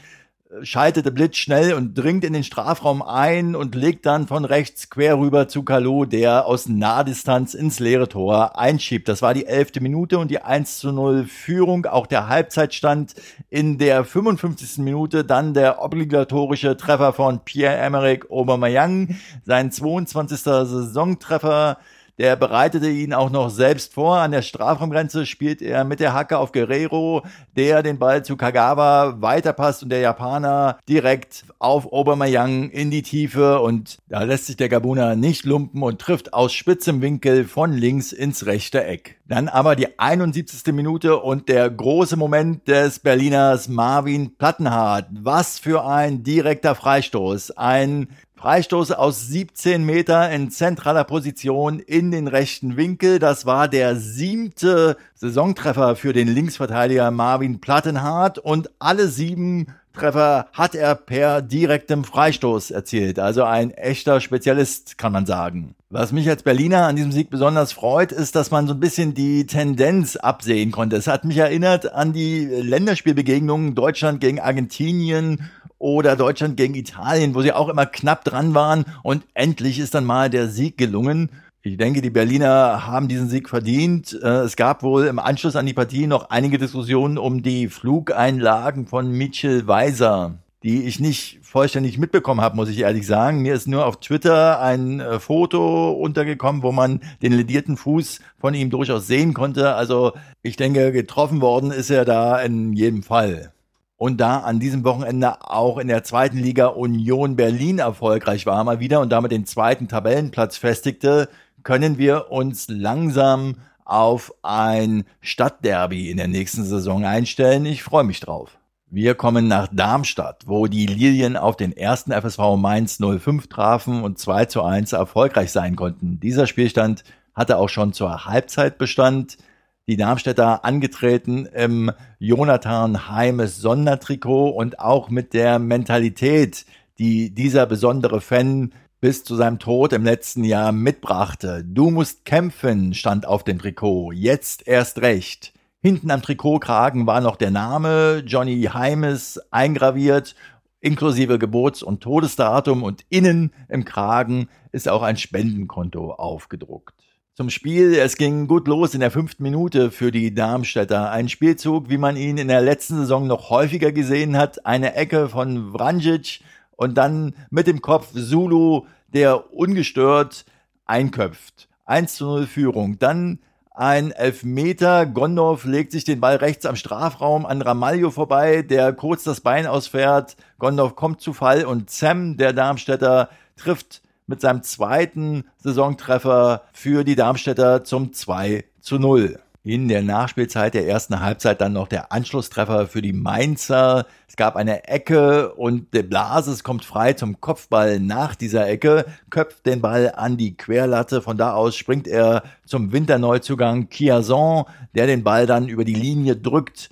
schaltete 0.62 1.12
blitzschnell 1.12 1.74
und 1.74 1.94
dringt 1.94 2.24
in 2.24 2.32
den 2.32 2.44
Strafraum 2.44 3.02
ein 3.02 3.54
und 3.54 3.74
legt 3.74 4.06
dann 4.06 4.26
von 4.26 4.44
rechts 4.44 4.88
quer 4.88 5.18
rüber 5.18 5.46
zu 5.46 5.62
Kalou, 5.62 6.06
der 6.06 6.46
aus 6.46 6.68
Nahdistanz 6.68 7.54
ins 7.54 7.80
leere 7.80 8.08
Tor 8.08 8.58
einschiebt. 8.58 9.08
Das 9.08 9.20
war 9.20 9.34
die 9.34 9.46
elfte 9.46 9.80
Minute 9.80 10.18
und 10.18 10.30
die 10.30 10.40
1 10.40 10.78
zu 10.78 10.92
0 10.92 11.26
Führung. 11.26 11.84
Auch 11.86 12.06
der 12.06 12.28
Halbzeitstand 12.28 13.14
in 13.50 13.78
der 13.78 14.04
55. 14.04 14.78
Minute. 14.78 15.24
Dann 15.24 15.52
der 15.52 15.82
obligatorische 15.82 16.76
Treffer 16.76 17.12
von 17.12 17.40
Pierre-Emerick 17.44 18.30
Aubameyang. 18.30 19.16
Sein 19.44 19.70
22. 19.70 20.40
Saisontreffer 20.40 21.78
der 22.18 22.36
bereitete 22.36 22.88
ihn 22.88 23.14
auch 23.14 23.30
noch 23.30 23.48
selbst 23.48 23.94
vor. 23.94 24.18
An 24.18 24.32
der 24.32 24.42
Strafraumgrenze 24.42 25.24
spielt 25.24 25.62
er 25.62 25.84
mit 25.84 26.00
der 26.00 26.12
Hacke 26.12 26.38
auf 26.38 26.52
Guerrero, 26.52 27.22
der 27.56 27.82
den 27.82 27.98
Ball 27.98 28.24
zu 28.24 28.36
Kagawa 28.36 29.20
weiterpasst 29.20 29.82
und 29.82 29.90
der 29.90 30.00
Japaner 30.00 30.78
direkt 30.88 31.44
auf 31.58 31.86
Obermayang 31.86 32.70
in 32.70 32.90
die 32.90 33.02
Tiefe 33.02 33.60
und 33.60 33.98
da 34.08 34.22
lässt 34.22 34.46
sich 34.46 34.56
der 34.56 34.68
Gabuner 34.68 35.16
nicht 35.16 35.44
lumpen 35.44 35.82
und 35.82 36.00
trifft 36.00 36.34
aus 36.34 36.52
spitzem 36.52 37.02
Winkel 37.02 37.44
von 37.44 37.72
links 37.72 38.12
ins 38.12 38.46
rechte 38.46 38.84
Eck. 38.84 39.18
Dann 39.26 39.48
aber 39.48 39.76
die 39.76 39.98
71. 39.98 40.72
Minute 40.72 41.18
und 41.18 41.48
der 41.48 41.68
große 41.68 42.16
Moment 42.16 42.66
des 42.66 42.98
Berliners 42.98 43.68
Marvin 43.68 44.36
Plattenhardt. 44.36 45.06
Was 45.10 45.58
für 45.58 45.84
ein 45.84 46.22
direkter 46.22 46.74
Freistoß. 46.74 47.50
Ein 47.52 48.08
Freistoß 48.38 48.92
aus 48.92 49.26
17 49.26 49.84
Meter 49.84 50.30
in 50.30 50.52
zentraler 50.52 51.02
Position 51.02 51.80
in 51.80 52.12
den 52.12 52.28
rechten 52.28 52.76
Winkel. 52.76 53.18
Das 53.18 53.46
war 53.46 53.66
der 53.66 53.96
siebte 53.96 54.96
Saisontreffer 55.16 55.96
für 55.96 56.12
den 56.12 56.28
Linksverteidiger 56.28 57.10
Marvin 57.10 57.60
Plattenhardt 57.60 58.38
und 58.38 58.70
alle 58.78 59.08
sieben 59.08 59.74
Treffer 59.92 60.46
hat 60.52 60.76
er 60.76 60.94
per 60.94 61.42
direktem 61.42 62.04
Freistoß 62.04 62.70
erzielt. 62.70 63.18
Also 63.18 63.42
ein 63.42 63.72
echter 63.72 64.20
Spezialist, 64.20 64.96
kann 64.96 65.12
man 65.12 65.26
sagen. 65.26 65.74
Was 65.90 66.12
mich 66.12 66.28
als 66.28 66.42
Berliner 66.42 66.86
an 66.86 66.96
diesem 66.96 67.10
Sieg 67.12 67.30
besonders 67.30 67.72
freut, 67.72 68.12
ist, 68.12 68.36
dass 68.36 68.50
man 68.50 68.68
so 68.68 68.74
ein 68.74 68.80
bisschen 68.80 69.14
die 69.14 69.46
Tendenz 69.46 70.16
absehen 70.16 70.70
konnte. 70.70 70.96
Es 70.96 71.06
hat 71.06 71.24
mich 71.24 71.38
erinnert 71.38 71.92
an 71.92 72.12
die 72.12 72.44
Länderspielbegegnungen 72.44 73.74
Deutschland 73.74 74.20
gegen 74.20 74.38
Argentinien 74.38 75.50
oder 75.78 76.16
Deutschland 76.16 76.56
gegen 76.56 76.74
Italien, 76.74 77.34
wo 77.34 77.42
sie 77.42 77.52
auch 77.52 77.68
immer 77.68 77.86
knapp 77.86 78.24
dran 78.24 78.54
waren 78.54 78.84
und 79.02 79.24
endlich 79.34 79.78
ist 79.78 79.94
dann 79.94 80.04
mal 80.04 80.30
der 80.30 80.48
Sieg 80.48 80.76
gelungen. 80.76 81.30
Ich 81.62 81.76
denke, 81.76 82.02
die 82.02 82.10
Berliner 82.10 82.86
haben 82.86 83.08
diesen 83.08 83.28
Sieg 83.28 83.48
verdient. 83.48 84.18
Äh, 84.22 84.28
es 84.40 84.56
gab 84.56 84.82
wohl 84.82 85.06
im 85.06 85.18
Anschluss 85.18 85.56
an 85.56 85.66
die 85.66 85.74
Partie 85.74 86.06
noch 86.06 86.30
einige 86.30 86.58
Diskussionen 86.58 87.18
um 87.18 87.42
die 87.42 87.68
Flugeinlagen 87.68 88.86
von 88.86 89.10
Mitchell 89.10 89.66
Weiser, 89.66 90.38
die 90.62 90.84
ich 90.84 91.00
nicht 91.00 91.40
vollständig 91.42 91.98
mitbekommen 91.98 92.40
habe, 92.40 92.56
muss 92.56 92.68
ich 92.68 92.78
ehrlich 92.80 93.06
sagen. 93.06 93.42
Mir 93.42 93.54
ist 93.54 93.66
nur 93.66 93.86
auf 93.86 94.00
Twitter 94.00 94.60
ein 94.60 95.00
äh, 95.00 95.18
Foto 95.18 95.92
untergekommen, 95.92 96.62
wo 96.62 96.72
man 96.72 97.00
den 97.22 97.32
ledierten 97.32 97.76
Fuß 97.76 98.20
von 98.38 98.54
ihm 98.54 98.70
durchaus 98.70 99.06
sehen 99.06 99.34
konnte. 99.34 99.74
Also 99.74 100.12
ich 100.42 100.56
denke, 100.56 100.92
getroffen 100.92 101.40
worden 101.40 101.72
ist 101.72 101.90
er 101.90 102.04
da 102.04 102.40
in 102.40 102.72
jedem 102.72 103.02
Fall 103.02 103.52
und 103.98 104.20
da 104.20 104.38
an 104.38 104.60
diesem 104.60 104.84
Wochenende 104.84 105.42
auch 105.50 105.76
in 105.76 105.88
der 105.88 106.04
zweiten 106.04 106.38
Liga 106.38 106.68
Union 106.68 107.36
Berlin 107.36 107.80
erfolgreich 107.80 108.46
war 108.46 108.62
mal 108.64 108.80
wieder 108.80 109.00
und 109.00 109.10
damit 109.10 109.32
den 109.32 109.44
zweiten 109.44 109.88
Tabellenplatz 109.88 110.56
festigte, 110.56 111.28
können 111.64 111.98
wir 111.98 112.30
uns 112.30 112.68
langsam 112.68 113.56
auf 113.84 114.32
ein 114.42 115.04
Stadtderby 115.20 116.10
in 116.10 116.16
der 116.16 116.28
nächsten 116.28 116.64
Saison 116.64 117.04
einstellen. 117.04 117.66
Ich 117.66 117.82
freue 117.82 118.04
mich 118.04 118.20
drauf. 118.20 118.56
Wir 118.90 119.16
kommen 119.16 119.48
nach 119.48 119.68
Darmstadt, 119.70 120.44
wo 120.46 120.66
die 120.66 120.86
Lilien 120.86 121.36
auf 121.36 121.56
den 121.56 121.76
ersten 121.76 122.12
FSV 122.12 122.56
Mainz 122.56 122.98
05 122.98 123.48
trafen 123.48 124.02
und 124.02 124.18
2 124.18 124.44
zu 124.46 124.62
1 124.62 124.92
erfolgreich 124.92 125.50
sein 125.50 125.74
konnten. 125.74 126.20
Dieser 126.20 126.46
Spielstand 126.46 127.02
hatte 127.34 127.58
auch 127.58 127.68
schon 127.68 127.92
zur 127.92 128.26
Halbzeit 128.26 128.78
Bestand 128.78 129.38
die 129.88 129.96
Darmstädter 129.96 130.66
angetreten 130.66 131.46
im 131.46 131.90
Jonathan 132.18 133.08
Heimes 133.08 133.56
Sondertrikot 133.56 134.50
und 134.50 134.78
auch 134.80 135.08
mit 135.08 135.32
der 135.32 135.58
Mentalität, 135.58 136.66
die 136.98 137.34
dieser 137.34 137.64
besondere 137.64 138.20
Fan 138.20 138.74
bis 139.00 139.24
zu 139.24 139.34
seinem 139.34 139.58
Tod 139.58 139.94
im 139.94 140.04
letzten 140.04 140.44
Jahr 140.44 140.72
mitbrachte. 140.72 141.64
Du 141.64 141.90
musst 141.90 142.26
kämpfen, 142.26 142.92
stand 142.92 143.26
auf 143.26 143.44
dem 143.44 143.58
Trikot. 143.58 144.12
Jetzt 144.12 144.68
erst 144.68 145.00
recht. 145.00 145.54
Hinten 145.80 146.10
am 146.10 146.20
Trikotkragen 146.20 147.06
war 147.06 147.22
noch 147.22 147.36
der 147.36 147.50
Name 147.50 148.22
Johnny 148.26 148.64
Heimes 148.64 149.40
eingraviert, 149.50 150.34
inklusive 150.80 151.38
Geburts- 151.38 151.82
und 151.82 152.02
Todesdatum 152.02 152.82
und 152.82 153.06
innen 153.08 153.52
im 153.68 153.86
Kragen 153.86 154.48
ist 154.70 154.88
auch 154.88 155.02
ein 155.02 155.16
Spendenkonto 155.16 156.12
aufgedruckt 156.12 157.07
zum 157.38 157.50
Spiel. 157.50 157.94
Es 157.94 158.16
ging 158.16 158.48
gut 158.48 158.66
los 158.66 158.94
in 158.94 159.00
der 159.00 159.12
fünften 159.12 159.44
Minute 159.44 159.92
für 159.92 160.10
die 160.10 160.34
Darmstädter. 160.34 161.12
Ein 161.12 161.28
Spielzug, 161.28 161.88
wie 161.88 161.96
man 161.96 162.16
ihn 162.16 162.36
in 162.36 162.48
der 162.48 162.60
letzten 162.60 162.96
Saison 162.96 163.28
noch 163.28 163.48
häufiger 163.48 163.92
gesehen 163.92 164.36
hat. 164.36 164.66
Eine 164.66 164.96
Ecke 164.96 165.28
von 165.28 165.70
Vranjic 165.70 166.40
und 166.74 166.98
dann 166.98 167.36
mit 167.50 167.68
dem 167.68 167.80
Kopf 167.80 168.08
Zulu, 168.12 168.86
der 169.06 169.54
ungestört 169.54 170.46
einköpft. 170.84 171.68
1 171.84 172.16
zu 172.16 172.24
0 172.24 172.46
Führung. 172.48 172.98
Dann 172.98 173.38
ein 173.72 174.10
Elfmeter. 174.10 175.06
Gondorf 175.06 175.64
legt 175.64 175.92
sich 175.92 176.02
den 176.02 176.20
Ball 176.20 176.34
rechts 176.34 176.66
am 176.66 176.74
Strafraum 176.74 177.46
an 177.46 177.62
Ramalho 177.62 178.10
vorbei, 178.10 178.62
der 178.62 178.92
kurz 178.92 179.22
das 179.22 179.42
Bein 179.42 179.68
ausfährt. 179.68 180.34
Gondorf 180.58 180.96
kommt 180.96 181.20
zu 181.20 181.32
Fall 181.32 181.66
und 181.66 181.88
Sam, 181.88 182.36
der 182.36 182.52
Darmstädter, 182.52 183.28
trifft 183.56 184.02
mit 184.28 184.40
seinem 184.40 184.62
zweiten 184.62 185.44
Saisontreffer 185.56 186.62
für 186.72 187.02
die 187.02 187.16
Darmstädter 187.16 187.82
zum 187.82 188.12
2 188.12 188.64
zu 188.80 188.98
0. 188.98 189.40
In 189.64 189.88
der 189.88 190.02
Nachspielzeit 190.02 190.72
der 190.72 190.86
ersten 190.86 191.20
Halbzeit 191.20 191.60
dann 191.60 191.72
noch 191.72 191.88
der 191.88 192.12
Anschlusstreffer 192.12 192.86
für 192.86 193.02
die 193.02 193.12
Mainzer. 193.12 194.06
Es 194.26 194.36
gab 194.36 194.56
eine 194.56 194.86
Ecke 194.88 195.52
und 195.54 195.92
De 195.92 196.02
Blasis 196.02 196.62
kommt 196.62 196.84
frei 196.84 197.14
zum 197.14 197.40
Kopfball 197.40 197.98
nach 198.00 198.34
dieser 198.34 198.68
Ecke, 198.68 199.04
köpft 199.30 199.66
den 199.66 199.80
Ball 199.80 200.12
an 200.14 200.36
die 200.36 200.56
Querlatte. 200.56 201.20
Von 201.20 201.36
da 201.36 201.52
aus 201.52 201.76
springt 201.76 202.06
er 202.06 202.44
zum 202.64 202.92
Winterneuzugang 202.92 203.88
Chiazon, 203.90 204.64
der 204.94 205.06
den 205.06 205.24
Ball 205.24 205.46
dann 205.46 205.68
über 205.68 205.84
die 205.84 205.94
Linie 205.94 206.36
drückt 206.36 206.90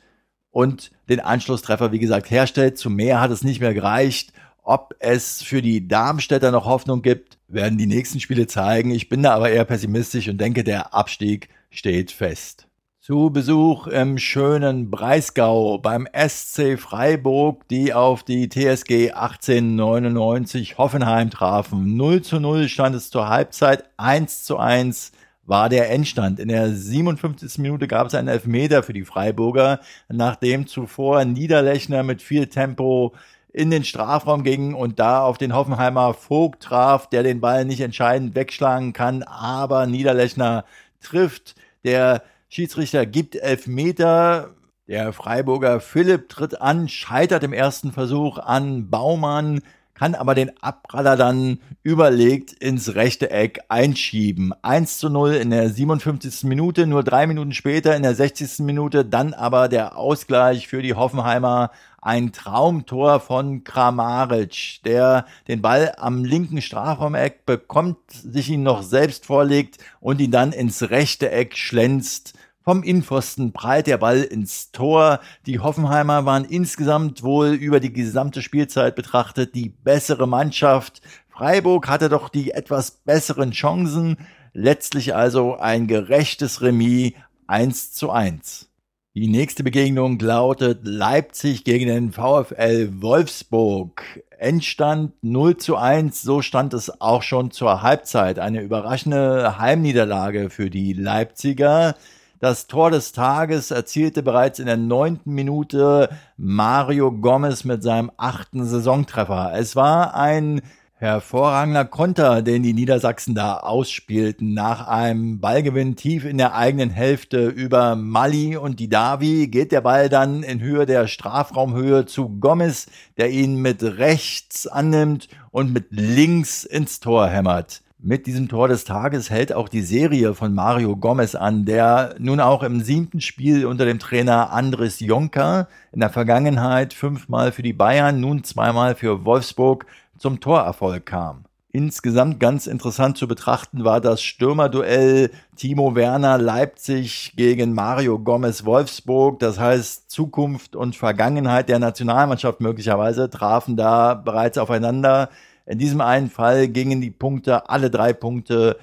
und 0.51 0.91
den 1.09 1.21
Anschlusstreffer, 1.21 1.93
wie 1.93 1.99
gesagt, 1.99 2.31
herstellt. 2.31 2.79
Zu 2.79 2.91
mehr 2.91 3.21
hat 3.21 3.31
es 3.31 3.45
nicht 3.45 3.61
mehr 3.61 3.75
gereicht 3.75 4.33
ob 4.67 4.97
es 4.99 5.43
für 5.43 5.63
die 5.63 5.87
Darmstädter 5.87 6.51
noch 6.51 6.67
Hoffnung 6.67 7.01
gibt, 7.01 7.39
werden 7.47 7.79
die 7.79 7.87
nächsten 7.87 8.19
Spiele 8.19 8.49
zeigen. 8.49 8.91
Ich 8.91 9.09
bin 9.09 9.23
da 9.23 9.33
aber 9.33 9.49
eher 9.49 9.65
pessimistisch 9.65 10.29
und 10.29 10.39
denke, 10.39 10.65
der 10.65 10.93
Abstieg 10.93 11.49
steht 11.71 12.11
fest. 12.11 12.67
zu 13.01 13.31
Besuch 13.31 13.87
im 13.87 14.19
schönen 14.19 14.91
Breisgau 14.91 15.79
beim 15.79 16.09
SC 16.13 16.81
Freiburg, 16.81 17.69
die 17.69 17.95
auf 17.95 18.25
die 18.25 18.49
TSG 18.49 19.13
1899 19.13 20.79
Hoffenheim 20.79 21.31
trafen. 21.31 21.97
0 21.97 22.23
zu 22.23 22.41
0 22.41 22.69
stand 22.69 22.97
es 22.97 23.11
zur 23.11 23.29
Halbzeit, 23.29 23.85
1 23.99 24.43
zu 24.43 24.59
1 24.59 25.13
war 25.45 25.69
der 25.69 25.91
Endstand. 25.91 26.41
In 26.41 26.49
der 26.49 26.73
57. 26.73 27.59
Minute 27.59 27.87
gab 27.87 28.09
es 28.09 28.15
einen 28.15 28.27
Elfmeter 28.27 28.83
für 28.83 28.93
die 28.93 29.05
Freiburger, 29.05 29.79
nachdem 30.09 30.67
zuvor 30.67 31.25
Niederlechner 31.25 32.03
mit 32.03 32.21
viel 32.21 32.49
Tempo 32.49 33.15
in 33.57 33.71
den 33.71 33.85
Strafraum 33.85 34.43
ging 34.43 34.75
und 34.75 34.99
da 34.99 35.23
auf 35.23 35.39
den 35.39 35.55
Hoffenheimer 35.55 36.13
Vogt 36.13 36.63
traf, 36.63 37.09
der 37.09 37.23
den 37.23 37.41
Ball 37.41 37.65
nicht 37.65 37.81
entscheidend 37.81 38.35
wegschlagen 38.35 38.93
kann, 38.93 39.23
aber 39.23 39.87
Niederlechner 39.87 40.67
trifft. 41.01 41.55
Der 41.83 42.23
Schiedsrichter 42.51 43.07
gibt 43.07 43.35
Elfmeter. 43.35 44.51
Der 44.89 45.15
Freiburger 45.15 45.81
Philipp 45.81 46.29
tritt 46.29 46.61
an, 46.61 46.91
scheitert 46.91 47.45
im 47.45 47.55
ersten 47.55 47.93
Versuch 47.93 48.37
an 48.37 48.91
Baumann, 48.91 49.63
kann 49.97 50.15
aber 50.15 50.35
den 50.35 50.51
Abpraller 50.63 51.17
dann 51.17 51.59
überlegt 51.83 52.53
ins 52.53 52.95
rechte 52.95 53.31
Eck 53.31 53.61
einschieben. 53.69 54.53
1 54.63 54.99
zu 54.99 55.09
0 55.09 55.33
in 55.33 55.51
der 55.51 55.71
57. 55.71 56.45
Minute, 56.45 56.87
nur 56.87 57.03
drei 57.03 57.27
Minuten 57.27 57.53
später 57.53 57.97
in 57.97 58.03
der 58.03 58.15
60. 58.15 58.59
Minute, 58.61 59.05
dann 59.05 59.33
aber 59.33 59.69
der 59.69 59.97
Ausgleich 59.97 60.69
für 60.69 60.83
die 60.83 60.95
Hoffenheimer. 60.95 61.71
Ein 62.03 62.33
Traumtor 62.33 63.19
von 63.19 63.65
Kramaric, 63.65 64.81
der 64.85 65.27
den 65.49 65.61
Ball 65.61 65.95
am 65.97 66.25
linken 66.25 66.63
Strafraumeck 66.63 67.47
bekommt, 67.47 67.99
sich 68.11 68.51
ihn 68.51 68.63
noch 68.63 68.83
selbst 68.83 69.27
vorlegt 69.27 69.79
und 69.99 70.21
ihn 70.21 70.31
dann 70.31 70.53
ins 70.53 70.91
rechte 70.91 71.31
Eck 71.31 71.57
schlänzt 71.57 72.35
vom 72.69 72.83
Innenpfosten 72.83 73.53
prallt 73.53 73.87
der 73.87 73.97
Ball 73.97 74.23
ins 74.23 74.73
Tor. 74.73 75.21
Die 75.47 75.61
Hoffenheimer 75.61 76.25
waren 76.25 76.45
insgesamt 76.45 77.23
wohl 77.23 77.51
über 77.51 77.79
die 77.79 77.93
gesamte 77.93 78.43
Spielzeit 78.43 78.97
betrachtet 78.97 79.55
die 79.55 79.69
bessere 79.69 80.27
Mannschaft. 80.27 81.01
Freiburg 81.29 81.87
hatte 81.87 82.09
doch 82.09 82.29
die 82.29 82.51
etwas 82.51 82.91
besseren 82.91 83.53
Chancen. 83.53 84.17
Letztlich 84.53 85.15
also 85.15 85.57
ein 85.57 85.87
gerechtes 85.87 86.61
Remis 86.61 87.13
1 87.47 87.93
zu 87.93 88.11
1. 88.11 88.69
Die 89.15 89.29
nächste 89.29 89.63
Begegnung 89.63 90.19
lautet 90.19 90.81
Leipzig 90.83 91.63
gegen 91.63 91.87
den 91.87 92.11
VfL 92.11 93.01
Wolfsburg. 93.01 94.03
Endstand 94.39 95.13
0 95.23 95.57
zu 95.57 95.77
1, 95.77 96.21
so 96.21 96.43
stand 96.43 96.75
es 96.75 97.01
auch 97.01 97.23
schon 97.23 97.53
zur 97.53 97.83
Halbzeit. 97.83 98.41
Eine 98.41 98.61
überraschende 98.63 99.57
Heimniederlage 99.59 100.51
für 100.51 100.69
die 100.69 100.95
Leipziger. 100.95 101.95
Das 102.39 102.67
Tor 102.67 102.91
des 102.91 103.13
Tages 103.13 103.71
erzielte 103.71 104.23
bereits 104.23 104.59
in 104.59 104.67
der 104.67 104.77
neunten 104.77 105.33
Minute 105.33 106.11
Mario 106.37 107.11
Gomez 107.11 107.65
mit 107.65 107.83
seinem 107.83 108.13
achten 108.19 108.67
Saisontreffer. 108.67 109.53
Es 109.55 109.75
war 109.75 110.15
ein 110.15 110.61
hervorragender 110.99 111.87
Konter, 111.87 112.43
den 112.43 112.63
die 112.63 112.75
Niedersachsen 112.75 113.35
da 113.35 113.59
ausspielten. 113.59 114.53
Nach 114.53 114.87
einem 114.87 115.41
Ballgewinn 115.41 115.97
tief 115.97 116.27
in 116.27 116.37
der 116.37 116.55
eigenen 116.55 116.91
Hälfte 116.91 117.47
über 117.47 117.97
Mali 117.97 118.59
und 118.59 118.81
Didavi 118.81 119.49
geht 119.49 119.73
der 119.73 119.81
Ball 119.81 120.11
dann 120.11 120.43
in 120.43 120.61
Höhe 120.61 120.85
der 120.85 121.07
Strafraumhöhe 121.07 122.05
zu 122.05 122.29
Gomez, 122.39 122.87
der 123.17 123.31
ihn 123.31 123.63
mit 123.63 123.83
rechts 123.83 124.67
annimmt 124.67 125.29
und 125.53 125.73
mit 125.73 125.87
links 125.91 126.65
ins 126.65 127.01
Tor 127.01 127.29
hämmert. 127.29 127.81
Mit 127.99 128.27
diesem 128.27 128.49
Tor 128.49 128.69
des 128.69 128.85
Tages 128.85 129.31
hält 129.31 129.55
auch 129.55 129.71
die 129.71 129.81
Serie 129.81 130.35
von 130.35 130.53
Mario 130.53 130.97
Gomez 130.97 131.35
an, 131.35 131.65
der 131.65 132.15
nun 132.19 132.41
auch 132.41 132.63
im 132.63 132.83
siebten 132.83 133.23
Spiel 133.23 133.65
unter 133.65 133.87
dem 133.87 133.99
Trainer 133.99 134.53
Andres 134.53 135.01
Jonker 135.01 135.67
in 135.93 136.01
der 136.01 136.11
Vergangenheit 136.11 136.93
fünfmal 136.93 137.53
für 137.53 137.63
die 137.63 137.73
Bayern, 137.73 138.21
nun 138.21 138.45
zweimal 138.45 138.97
für 138.97 139.25
Wolfsburg 139.25 139.87
zum 140.19 140.41
Torerfolg 140.41 141.07
kam. 141.07 141.47
Insgesamt 141.73 142.39
ganz 142.39 142.67
interessant 142.67 143.17
zu 143.17 143.27
betrachten 143.27 143.85
war 143.85 144.03
das 144.03 144.23
Stürmerduell 144.23 145.31
Timo 145.57 145.95
Werner 145.95 146.37
Leipzig 146.37 147.33
gegen 147.37 147.73
Mario 147.73 148.19
Gomez 148.19 148.67
Wolfsburg. 148.67 149.41
Das 149.41 149.59
heißt, 149.59 150.11
Zukunft 150.11 150.77
und 150.77 150.97
Vergangenheit 150.97 151.71
der 151.71 151.79
Nationalmannschaft 151.79 152.61
möglicherweise 152.61 153.31
trafen 153.31 153.77
da 153.77 154.15
bereits 154.15 154.59
aufeinander. 154.59 155.31
In 155.67 155.79
diesem 155.79 156.01
einen 156.01 156.31
Fall 156.31 156.69
gingen 156.69 157.01
die 157.01 157.11
Punkte, 157.11 157.69
alle 157.69 157.91
drei 157.91 158.13
Punkte 158.13 158.79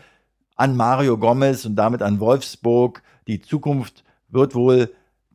an 0.56 0.76
Mario 0.76 1.18
Gomez 1.18 1.66
und 1.66 1.76
damit 1.76 2.02
an 2.02 2.20
Wolfsburg. 2.20 3.02
Die 3.28 3.42
Zukunft 3.42 4.04
wird 4.30 4.54
wohl 4.54 4.94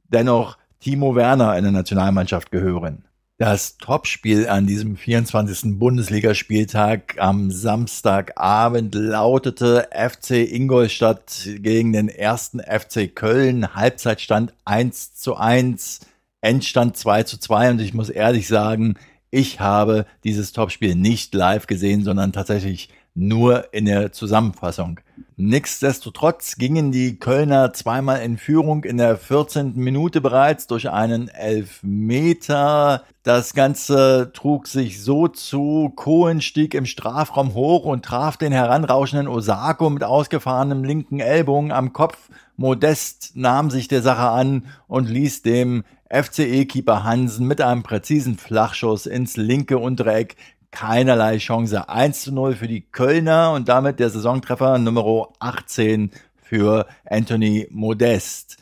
dennoch 0.08 0.58
Timo 0.80 1.16
Werner 1.16 1.56
in 1.56 1.64
der 1.64 1.72
Nationalmannschaft 1.72 2.50
gehören. 2.50 3.04
Das 3.38 3.78
Topspiel 3.78 4.48
an 4.48 4.66
diesem 4.66 4.96
24. 4.96 5.78
Bundesligaspieltag 5.78 7.16
am 7.18 7.52
Samstagabend 7.52 8.96
lautete 8.96 9.88
FC 9.92 10.52
Ingolstadt 10.52 11.48
gegen 11.60 11.92
den 11.92 12.08
ersten 12.08 12.58
FC 12.58 13.14
Köln. 13.14 13.74
Halbzeitstand 13.76 14.54
1 14.64 15.14
zu 15.14 15.36
1, 15.36 16.00
Endstand 16.40 16.96
2 16.96 17.22
zu 17.22 17.38
2 17.38 17.70
und 17.70 17.80
ich 17.80 17.94
muss 17.94 18.10
ehrlich 18.10 18.48
sagen, 18.48 18.96
ich 19.30 19.60
habe 19.60 20.06
dieses 20.24 20.52
Topspiel 20.52 20.94
nicht 20.94 21.34
live 21.34 21.66
gesehen, 21.66 22.02
sondern 22.04 22.32
tatsächlich 22.32 22.88
nur 23.14 23.72
in 23.74 23.84
der 23.84 24.12
Zusammenfassung. 24.12 25.00
Nichtsdestotrotz 25.36 26.56
gingen 26.56 26.90
die 26.92 27.18
Kölner 27.18 27.72
zweimal 27.72 28.22
in 28.22 28.38
Führung 28.38 28.84
in 28.84 28.96
der 28.96 29.16
14. 29.16 29.74
Minute 29.76 30.20
bereits 30.20 30.66
durch 30.66 30.90
einen 30.90 31.28
Elfmeter. 31.28 33.04
Das 33.22 33.54
Ganze 33.54 34.32
trug 34.34 34.66
sich 34.66 35.02
so 35.02 35.28
zu. 35.28 35.92
Cohen 35.94 36.40
stieg 36.40 36.74
im 36.74 36.86
Strafraum 36.86 37.54
hoch 37.54 37.84
und 37.84 38.04
traf 38.04 38.36
den 38.36 38.52
heranrauschenden 38.52 39.28
Osako 39.28 39.90
mit 39.90 40.02
ausgefahrenem 40.02 40.84
linken 40.84 41.20
Ellbogen 41.20 41.72
am 41.72 41.92
Kopf. 41.92 42.18
Modest 42.56 43.36
nahm 43.36 43.70
sich 43.70 43.86
der 43.86 44.02
Sache 44.02 44.28
an 44.28 44.66
und 44.88 45.08
ließ 45.08 45.42
dem 45.42 45.84
FCE-Keeper 46.10 47.04
Hansen 47.04 47.46
mit 47.46 47.60
einem 47.60 47.82
präzisen 47.82 48.38
Flachschuss 48.38 49.06
ins 49.06 49.36
linke 49.36 49.78
untere 49.78 50.14
Eck 50.14 50.36
keinerlei 50.70 51.38
Chance. 51.38 51.88
1 51.88 52.22
zu 52.22 52.32
0 52.32 52.54
für 52.54 52.68
die 52.68 52.82
Kölner 52.82 53.52
und 53.52 53.68
damit 53.68 54.00
der 54.00 54.10
Saisontreffer 54.10 54.78
Nummer 54.78 55.28
18 55.38 56.10
für 56.42 56.86
Anthony 57.04 57.66
Modest. 57.70 58.58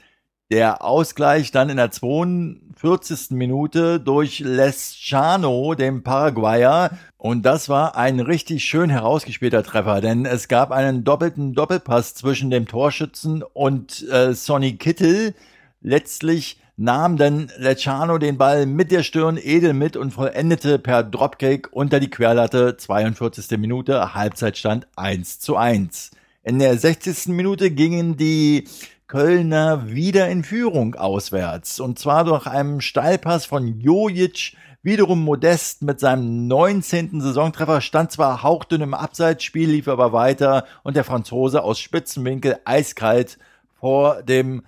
Der 0.51 0.85
Ausgleich 0.85 1.51
dann 1.51 1.71
in 1.71 1.77
der 1.77 1.91
42. 1.91 3.31
Minute 3.31 3.99
durch 3.99 4.39
Lescano, 4.39 5.75
dem 5.75 6.05
Paraguayer. 6.05 6.91
Und 7.17 7.43
das 7.43 7.69
war 7.69 7.97
ein 7.97 8.21
richtig 8.21 8.65
schön 8.65 8.89
herausgespielter 8.89 9.65
Treffer, 9.65 10.01
denn 10.01 10.25
es 10.25 10.47
gab 10.47 10.71
einen 10.71 11.03
doppelten 11.03 11.53
Doppelpass 11.53 12.15
zwischen 12.15 12.51
dem 12.51 12.69
Torschützen 12.69 13.43
und 13.43 14.09
äh, 14.09 14.35
Sonny 14.35 14.77
Kittel. 14.77 15.35
Letztlich 15.81 16.61
nahm 16.77 17.17
dann 17.17 17.51
Lecciano 17.57 18.19
den 18.19 18.37
Ball 18.37 18.67
mit 18.67 18.93
der 18.93 19.03
Stirn 19.03 19.39
edel 19.39 19.73
mit 19.73 19.97
und 19.97 20.11
vollendete 20.11 20.79
per 20.79 21.03
Dropkick 21.03 21.69
unter 21.73 22.01
die 22.01 22.11
Querlatte 22.11 22.77
42. 22.77 23.59
Minute, 23.59 24.15
Halbzeitstand 24.15 24.87
1 24.95 25.41
zu 25.41 25.57
1. 25.57 26.11
In 26.43 26.59
der 26.59 26.77
60. 26.79 27.29
Minute 27.29 27.71
gingen 27.71 28.17
die 28.17 28.69
Kölner 29.07 29.89
wieder 29.89 30.29
in 30.29 30.45
Führung 30.45 30.97
auswärts 30.97 31.81
und 31.81 31.99
zwar 31.99 32.25
durch 32.25 32.47
einen 32.47 32.83
Steilpass 32.83 33.47
von 33.47 33.81
Jojic, 33.81 34.55
wiederum 34.83 35.25
Modest 35.25 35.83
mit 35.83 35.99
seinem 35.99 36.47
19. 36.47 37.23
Saisontreffer 37.23 37.81
stand 37.81 38.13
zwar 38.13 38.43
hauchdünn 38.43 38.83
im 38.83 38.95
Abseitsspiel, 38.95 39.71
lief 39.71 39.89
aber 39.89 40.13
weiter 40.13 40.67
und 40.83 40.95
der 40.95 41.05
Franzose 41.05 41.63
aus 41.63 41.81
Spitzenwinkel 41.81 42.59
eiskalt 42.65 43.39
vor 43.81 44.23
dem 44.23 44.63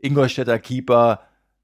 Ingolstädter 0.00 0.58
Keeper 0.58 1.20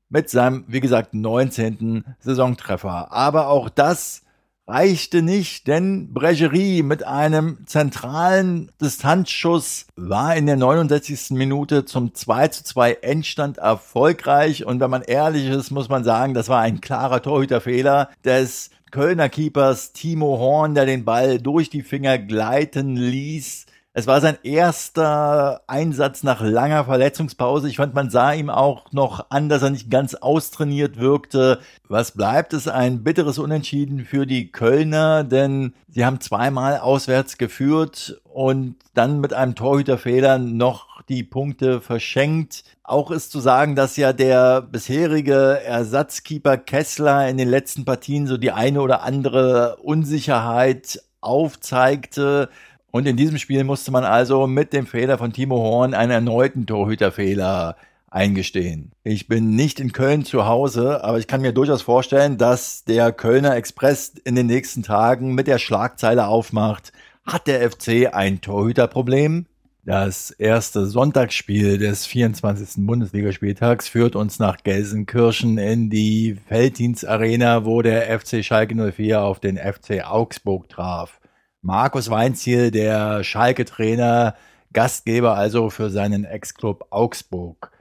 mit 0.09 0.31
seinem, 0.31 0.65
wie 0.69 0.81
gesagt, 0.81 1.15
19. 1.15 2.05
Saisontreffer. 2.21 3.12
Aber 3.12 3.49
auch 3.49 3.69
das 3.69 4.23
reichte 4.69 5.23
nicht, 5.23 5.67
denn 5.67 6.12
Bregerie 6.12 6.83
mit 6.83 7.03
einem 7.03 7.59
zentralen 7.67 8.71
Distanzschuss 8.81 9.87
war 9.97 10.37
in 10.37 10.47
der 10.47 10.57
69. 10.57 11.31
Minute 11.31 11.87
zum 11.87 12.15
2 12.15 12.49
zu 12.49 12.65
2 12.65 12.93
Endstand 13.00 13.57
erfolgreich. 13.57 14.67
Und 14.67 14.81
wenn 14.81 14.91
man 14.91 15.03
ehrlich 15.03 15.49
ist, 15.49 15.71
muss 15.71 15.88
man 15.88 16.05
sagen, 16.05 16.35
das 16.35 16.50
war 16.50 16.61
ein 16.61 16.83
klarer 16.83 17.23
Torhüterfehler 17.23 18.11
des 18.25 18.71
Kölner 18.91 19.29
Keepers 19.31 19.93
Timo 19.93 20.38
Horn, 20.38 20.75
der 20.75 20.87
den 20.87 21.05
Ball 21.05 21.38
durch 21.38 21.71
die 21.71 21.83
Finger 21.83 22.19
gleiten 22.19 22.97
ließ. 22.97 23.67
Es 23.99 24.07
war 24.07 24.21
sein 24.21 24.38
erster 24.45 25.62
Einsatz 25.67 26.23
nach 26.23 26.40
langer 26.40 26.85
Verletzungspause. 26.85 27.69
Ich 27.69 27.78
fand, 27.78 27.95
man 27.95 28.11
sah 28.11 28.33
ihm 28.33 28.49
auch 28.49 28.93
noch 28.93 29.31
an, 29.31 29.49
dass 29.49 29.62
er 29.62 29.71
nicht 29.71 29.90
ganz 29.90 30.14
austrainiert 30.14 31.00
wirkte. 31.00 31.59
Was 31.88 32.12
bleibt, 32.12 32.52
ist 32.52 32.69
ein 32.69 33.02
bitteres 33.02 33.40
Unentschieden 33.40 34.05
für 34.05 34.25
die 34.25 34.52
Kölner, 34.52 35.25
denn 35.25 35.75
sie 35.88 36.05
haben 36.05 36.21
zweimal 36.21 36.78
auswärts 36.78 37.38
geführt 37.38 38.21
und 38.23 38.76
dann 38.95 39.19
mit 39.19 39.33
einem 39.33 39.57
Torhüterfehler 39.57 40.38
noch 40.38 41.02
die 41.09 41.25
Punkte 41.25 41.81
verschenkt. 41.81 42.62
Auch 42.85 43.11
ist 43.11 43.33
zu 43.33 43.40
sagen, 43.40 43.75
dass 43.75 43.97
ja 43.97 44.12
der 44.12 44.62
bisherige 44.62 45.61
Ersatzkeeper 45.64 46.57
Kessler 46.57 47.28
in 47.28 47.37
den 47.37 47.49
letzten 47.49 47.85
Partien 47.85 48.28
so 48.28 48.37
die 48.37 48.52
eine 48.52 48.81
oder 48.81 49.02
andere 49.02 49.78
Unsicherheit 49.83 51.02
aufzeigte. 51.21 52.49
Und 52.90 53.07
in 53.07 53.16
diesem 53.16 53.38
Spiel 53.38 53.64
musste 53.64 53.90
man 53.90 54.04
also 54.04 54.47
mit 54.47 54.73
dem 54.73 54.87
Fehler 54.87 55.18
von 55.18 55.33
Timo 55.33 55.57
Horn 55.57 55.95
einen 55.95 56.11
erneuten 56.11 56.66
Torhüterfehler 56.66 57.76
eingestehen. 58.11 58.92
Ich 59.04 59.28
bin 59.28 59.54
nicht 59.54 59.80
in 59.80 59.92
Köln 59.92 60.25
zu 60.25 60.47
Hause, 60.47 61.04
aber 61.04 61.18
ich 61.18 61.26
kann 61.26 61.42
mir 61.42 61.52
durchaus 61.52 61.83
vorstellen, 61.83 62.38
dass 62.38 62.85
der 62.85 63.12
Kölner 63.12 63.57
Express 63.57 64.14
in 64.25 64.35
den 64.35 64.47
nächsten 64.47 64.83
Tagen 64.83 65.35
mit 65.35 65.47
der 65.47 65.59
Schlagzeile 65.59 66.26
aufmacht, 66.26 66.92
hat 67.26 67.47
der 67.47 67.71
FC 67.71 68.09
ein 68.12 68.40
Torhüterproblem? 68.40 69.45
Das 69.85 70.30
erste 70.30 70.87
Sonntagsspiel 70.87 71.78
des 71.78 72.07
24. 72.07 72.87
Bundesligaspieltags 72.87 73.88
führt 73.88 74.16
uns 74.16 74.38
nach 74.38 74.62
Gelsenkirchen 74.62 75.57
in 75.57 75.88
die 75.88 76.37
Felddienstarena, 76.47 77.64
wo 77.64 77.80
der 77.83 78.18
FC 78.18 78.45
Schalke 78.45 78.75
04 78.75 79.23
auf 79.23 79.40
den 79.40 79.57
FC 79.57 80.04
Augsburg 80.04 80.68
traf. 80.68 81.18
Markus 81.62 82.09
Weinziel, 82.09 82.71
der 82.71 83.25
Schalke-Trainer, 83.25 84.37
Gastgeber 84.73 85.35
also 85.35 85.71
für 85.71 85.91
seinen 85.91 86.25
Ex-Club 86.25 86.87
Augsburg. 86.91 87.73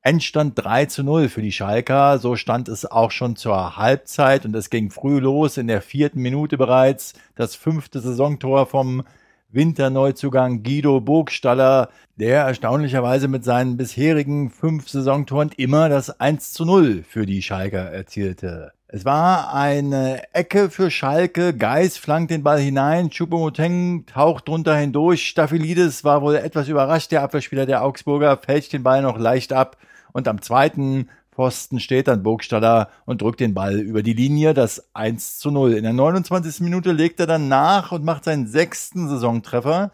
Endstand 0.00 0.54
3 0.56 0.86
zu 0.86 1.02
0 1.02 1.28
für 1.28 1.42
die 1.42 1.52
Schalker. 1.52 2.18
So 2.18 2.36
stand 2.36 2.68
es 2.68 2.86
auch 2.86 3.10
schon 3.10 3.36
zur 3.36 3.76
Halbzeit 3.76 4.46
und 4.46 4.56
es 4.56 4.70
ging 4.70 4.90
früh 4.90 5.18
los 5.18 5.58
in 5.58 5.66
der 5.66 5.82
vierten 5.82 6.22
Minute 6.22 6.56
bereits. 6.56 7.12
Das 7.34 7.54
fünfte 7.54 8.00
Saisontor 8.00 8.66
vom 8.66 9.04
Winterneuzugang 9.50 10.62
Guido 10.62 11.00
Burgstaller, 11.00 11.90
der 12.16 12.44
erstaunlicherweise 12.44 13.28
mit 13.28 13.44
seinen 13.44 13.76
bisherigen 13.76 14.50
fünf 14.50 14.88
Saisontoren 14.88 15.50
immer 15.56 15.90
das 15.90 16.20
1 16.20 16.54
zu 16.54 16.64
0 16.64 17.02
für 17.02 17.26
die 17.26 17.42
Schalker 17.42 17.90
erzielte. 17.90 18.72
Es 18.90 19.04
war 19.04 19.52
eine 19.52 20.22
Ecke 20.32 20.70
für 20.70 20.90
Schalke. 20.90 21.54
Geis 21.54 21.98
flankt 21.98 22.30
den 22.30 22.42
Ball 22.42 22.58
hinein. 22.58 23.10
Chupomoteng 23.10 24.06
taucht 24.06 24.48
drunter 24.48 24.74
hindurch. 24.74 25.28
Staphylidis 25.28 26.04
war 26.04 26.22
wohl 26.22 26.36
etwas 26.36 26.68
überrascht. 26.68 27.12
Der 27.12 27.22
Abwehrspieler 27.22 27.66
der 27.66 27.84
Augsburger 27.84 28.38
fälscht 28.38 28.72
den 28.72 28.82
Ball 28.82 29.02
noch 29.02 29.18
leicht 29.18 29.52
ab. 29.52 29.76
Und 30.12 30.26
am 30.26 30.40
zweiten 30.40 31.10
Pfosten 31.32 31.80
steht 31.80 32.08
dann 32.08 32.22
Burgstaller 32.22 32.88
und 33.04 33.20
drückt 33.20 33.40
den 33.40 33.52
Ball 33.52 33.78
über 33.78 34.02
die 34.02 34.14
Linie, 34.14 34.54
das 34.54 34.88
1 34.94 35.38
zu 35.38 35.50
0. 35.50 35.74
In 35.74 35.82
der 35.82 35.92
29. 35.92 36.60
Minute 36.60 36.92
legt 36.92 37.20
er 37.20 37.26
dann 37.26 37.46
nach 37.46 37.92
und 37.92 38.06
macht 38.06 38.24
seinen 38.24 38.46
sechsten 38.46 39.06
Saisontreffer. 39.06 39.90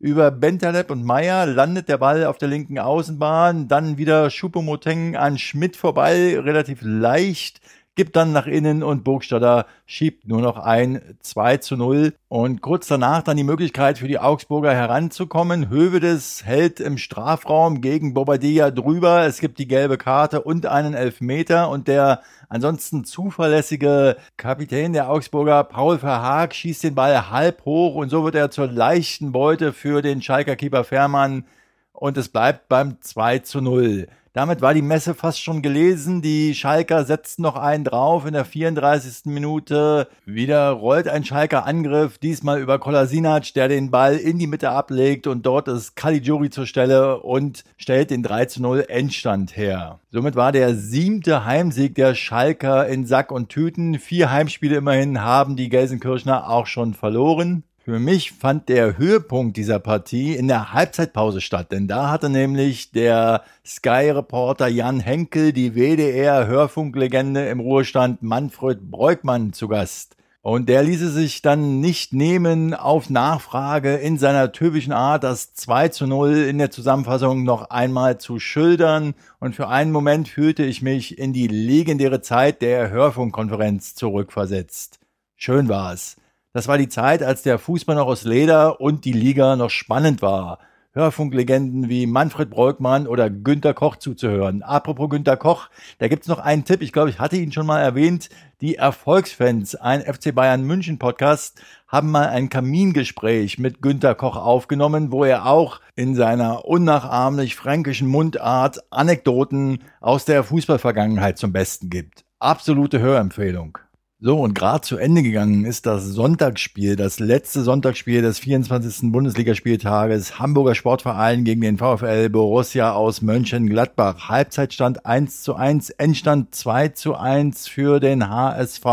Über 0.00 0.30
Bentaleb 0.30 0.90
und 0.90 1.04
Meyer 1.04 1.44
landet 1.44 1.88
der 1.90 1.98
Ball 1.98 2.24
auf 2.24 2.38
der 2.38 2.48
linken 2.48 2.78
Außenbahn, 2.78 3.68
dann 3.68 3.98
wieder 3.98 4.30
Schupomoteng 4.30 5.16
an 5.16 5.38
Schmidt 5.38 5.76
vorbei, 5.76 6.38
relativ 6.38 6.78
leicht 6.82 7.60
gibt 7.98 8.14
dann 8.14 8.32
nach 8.32 8.46
innen 8.46 8.84
und 8.84 9.02
Burgstaller 9.02 9.66
schiebt 9.84 10.28
nur 10.28 10.40
noch 10.40 10.56
ein 10.56 11.02
2 11.20 11.56
zu 11.56 11.76
0. 11.76 12.14
Und 12.28 12.62
kurz 12.62 12.86
danach 12.86 13.22
dann 13.22 13.36
die 13.36 13.42
Möglichkeit 13.42 13.98
für 13.98 14.06
die 14.06 14.20
Augsburger 14.20 14.72
heranzukommen. 14.72 15.68
Hövedes 15.68 16.44
hält 16.44 16.78
im 16.78 16.96
Strafraum 16.96 17.80
gegen 17.80 18.14
Bobadilla 18.14 18.70
drüber. 18.70 19.26
Es 19.26 19.40
gibt 19.40 19.58
die 19.58 19.66
gelbe 19.66 19.98
Karte 19.98 20.42
und 20.42 20.64
einen 20.66 20.94
Elfmeter 20.94 21.70
und 21.70 21.88
der 21.88 22.22
ansonsten 22.48 23.04
zuverlässige 23.04 24.16
Kapitän 24.36 24.92
der 24.92 25.10
Augsburger, 25.10 25.64
Paul 25.64 25.98
Verhaag, 25.98 26.54
schießt 26.54 26.84
den 26.84 26.94
Ball 26.94 27.30
halb 27.30 27.64
hoch 27.64 27.96
und 27.96 28.10
so 28.10 28.22
wird 28.22 28.36
er 28.36 28.52
zur 28.52 28.68
leichten 28.68 29.32
Beute 29.32 29.72
für 29.72 30.02
den 30.02 30.22
Schalker 30.22 30.54
Keeper 30.54 30.84
Fährmann 30.84 31.46
und 31.92 32.16
es 32.16 32.28
bleibt 32.28 32.68
beim 32.68 33.00
2 33.00 33.40
zu 33.40 33.60
0. 33.60 34.06
Damit 34.32 34.60
war 34.60 34.74
die 34.74 34.82
Messe 34.82 35.14
fast 35.14 35.42
schon 35.42 35.62
gelesen. 35.62 36.22
Die 36.22 36.54
Schalker 36.54 37.04
setzten 37.04 37.42
noch 37.42 37.56
einen 37.56 37.84
drauf 37.84 38.26
in 38.26 38.34
der 38.34 38.44
34. 38.44 39.26
Minute. 39.26 40.08
Wieder 40.26 40.70
rollt 40.70 41.08
ein 41.08 41.24
Schalker 41.24 41.66
Angriff, 41.66 42.18
diesmal 42.18 42.60
über 42.60 42.78
Kolasinac, 42.78 43.52
der 43.54 43.68
den 43.68 43.90
Ball 43.90 44.16
in 44.16 44.38
die 44.38 44.46
Mitte 44.46 44.70
ablegt 44.70 45.26
und 45.26 45.44
dort 45.46 45.68
ist 45.68 45.96
Caligiuri 45.96 46.50
zur 46.50 46.66
Stelle 46.66 47.20
und 47.20 47.64
stellt 47.76 48.10
den 48.10 48.22
3 48.22 48.46
zu 48.46 48.62
0 48.62 48.84
Endstand 48.88 49.56
her. 49.56 49.98
Somit 50.10 50.36
war 50.36 50.52
der 50.52 50.74
siebte 50.74 51.44
Heimsieg 51.44 51.94
der 51.94 52.14
Schalker 52.14 52.86
in 52.86 53.06
Sack 53.06 53.30
und 53.30 53.48
Tüten. 53.48 53.98
Vier 53.98 54.30
Heimspiele 54.30 54.76
immerhin 54.76 55.20
haben 55.22 55.56
die 55.56 55.68
Gelsenkirchner 55.68 56.48
auch 56.48 56.66
schon 56.66 56.94
verloren. 56.94 57.64
Für 57.88 58.00
mich 58.00 58.32
fand 58.32 58.68
der 58.68 58.98
Höhepunkt 58.98 59.56
dieser 59.56 59.78
Partie 59.78 60.34
in 60.34 60.46
der 60.46 60.74
Halbzeitpause 60.74 61.40
statt, 61.40 61.72
denn 61.72 61.88
da 61.88 62.10
hatte 62.10 62.28
nämlich 62.28 62.90
der 62.90 63.44
Sky-Reporter 63.64 64.68
Jan 64.68 65.00
Henkel 65.00 65.54
die 65.54 65.74
WDR-Hörfunklegende 65.74 67.48
im 67.48 67.60
Ruhestand 67.60 68.20
Manfred 68.20 68.90
Breukmann 68.90 69.54
zu 69.54 69.68
Gast. 69.68 70.16
Und 70.42 70.68
der 70.68 70.82
ließe 70.82 71.08
sich 71.08 71.40
dann 71.40 71.80
nicht 71.80 72.12
nehmen, 72.12 72.74
auf 72.74 73.08
Nachfrage 73.08 73.94
in 73.94 74.18
seiner 74.18 74.52
typischen 74.52 74.92
Art 74.92 75.24
das 75.24 75.54
2 75.54 75.88
zu 75.88 76.06
0 76.06 76.34
in 76.46 76.58
der 76.58 76.70
Zusammenfassung 76.70 77.42
noch 77.42 77.70
einmal 77.70 78.18
zu 78.18 78.38
schildern. 78.38 79.14
Und 79.40 79.56
für 79.56 79.68
einen 79.68 79.92
Moment 79.92 80.28
fühlte 80.28 80.62
ich 80.62 80.82
mich 80.82 81.16
in 81.18 81.32
die 81.32 81.48
legendäre 81.48 82.20
Zeit 82.20 82.60
der 82.60 82.90
Hörfunkkonferenz 82.90 83.94
zurückversetzt. 83.94 85.00
Schön 85.36 85.70
war 85.70 85.94
es. 85.94 86.18
Das 86.52 86.66
war 86.66 86.78
die 86.78 86.88
Zeit, 86.88 87.22
als 87.22 87.42
der 87.42 87.58
Fußball 87.58 87.96
noch 87.96 88.06
aus 88.06 88.24
Leder 88.24 88.80
und 88.80 89.04
die 89.04 89.12
Liga 89.12 89.56
noch 89.56 89.70
spannend 89.70 90.22
war. 90.22 90.58
Hörfunklegenden 90.98 91.88
wie 91.90 92.06
Manfred 92.06 92.48
Breukmann 92.50 93.06
oder 93.06 93.28
Günter 93.28 93.74
Koch 93.74 93.96
zuzuhören. 93.96 94.62
Apropos 94.62 95.10
Günter 95.10 95.36
Koch, 95.36 95.68
da 95.98 96.08
gibt's 96.08 96.26
noch 96.26 96.38
einen 96.38 96.64
Tipp. 96.64 96.80
Ich 96.80 96.92
glaube, 96.92 97.10
ich 97.10 97.20
hatte 97.20 97.36
ihn 97.36 97.52
schon 97.52 97.66
mal 97.66 97.80
erwähnt. 97.80 98.30
Die 98.62 98.76
Erfolgsfans, 98.76 99.76
ein 99.76 100.00
FC 100.00 100.34
Bayern 100.34 100.64
München 100.64 100.98
Podcast, 100.98 101.60
haben 101.86 102.10
mal 102.10 102.28
ein 102.28 102.48
Kamingespräch 102.48 103.58
mit 103.58 103.82
Günter 103.82 104.14
Koch 104.14 104.36
aufgenommen, 104.36 105.12
wo 105.12 105.24
er 105.24 105.46
auch 105.46 105.80
in 105.94 106.14
seiner 106.14 106.64
unnachahmlich 106.64 107.54
fränkischen 107.54 108.08
Mundart 108.08 108.80
Anekdoten 108.90 109.84
aus 110.00 110.24
der 110.24 110.42
Fußballvergangenheit 110.42 111.38
zum 111.38 111.52
Besten 111.52 111.90
gibt. 111.90 112.24
Absolute 112.40 112.98
Hörempfehlung. 112.98 113.78
So, 114.20 114.40
und 114.40 114.54
gerade 114.54 114.80
zu 114.80 114.96
Ende 114.96 115.22
gegangen 115.22 115.64
ist 115.64 115.86
das 115.86 116.04
Sonntagsspiel, 116.04 116.96
das 116.96 117.20
letzte 117.20 117.62
Sonntagsspiel 117.62 118.20
des 118.20 118.40
24. 118.40 119.12
Bundesligaspieltages. 119.12 120.40
Hamburger 120.40 120.74
Sportverein 120.74 121.44
gegen 121.44 121.60
den 121.60 121.78
VfL 121.78 122.28
Borussia 122.28 122.94
aus 122.94 123.22
Mönchengladbach. 123.22 124.28
Halbzeitstand 124.28 125.06
1 125.06 125.44
zu 125.44 125.54
1, 125.54 125.90
Endstand 125.90 126.52
2 126.52 126.88
zu 126.88 127.14
1 127.14 127.68
für 127.68 128.00
den 128.00 128.28
HSV. 128.28 128.84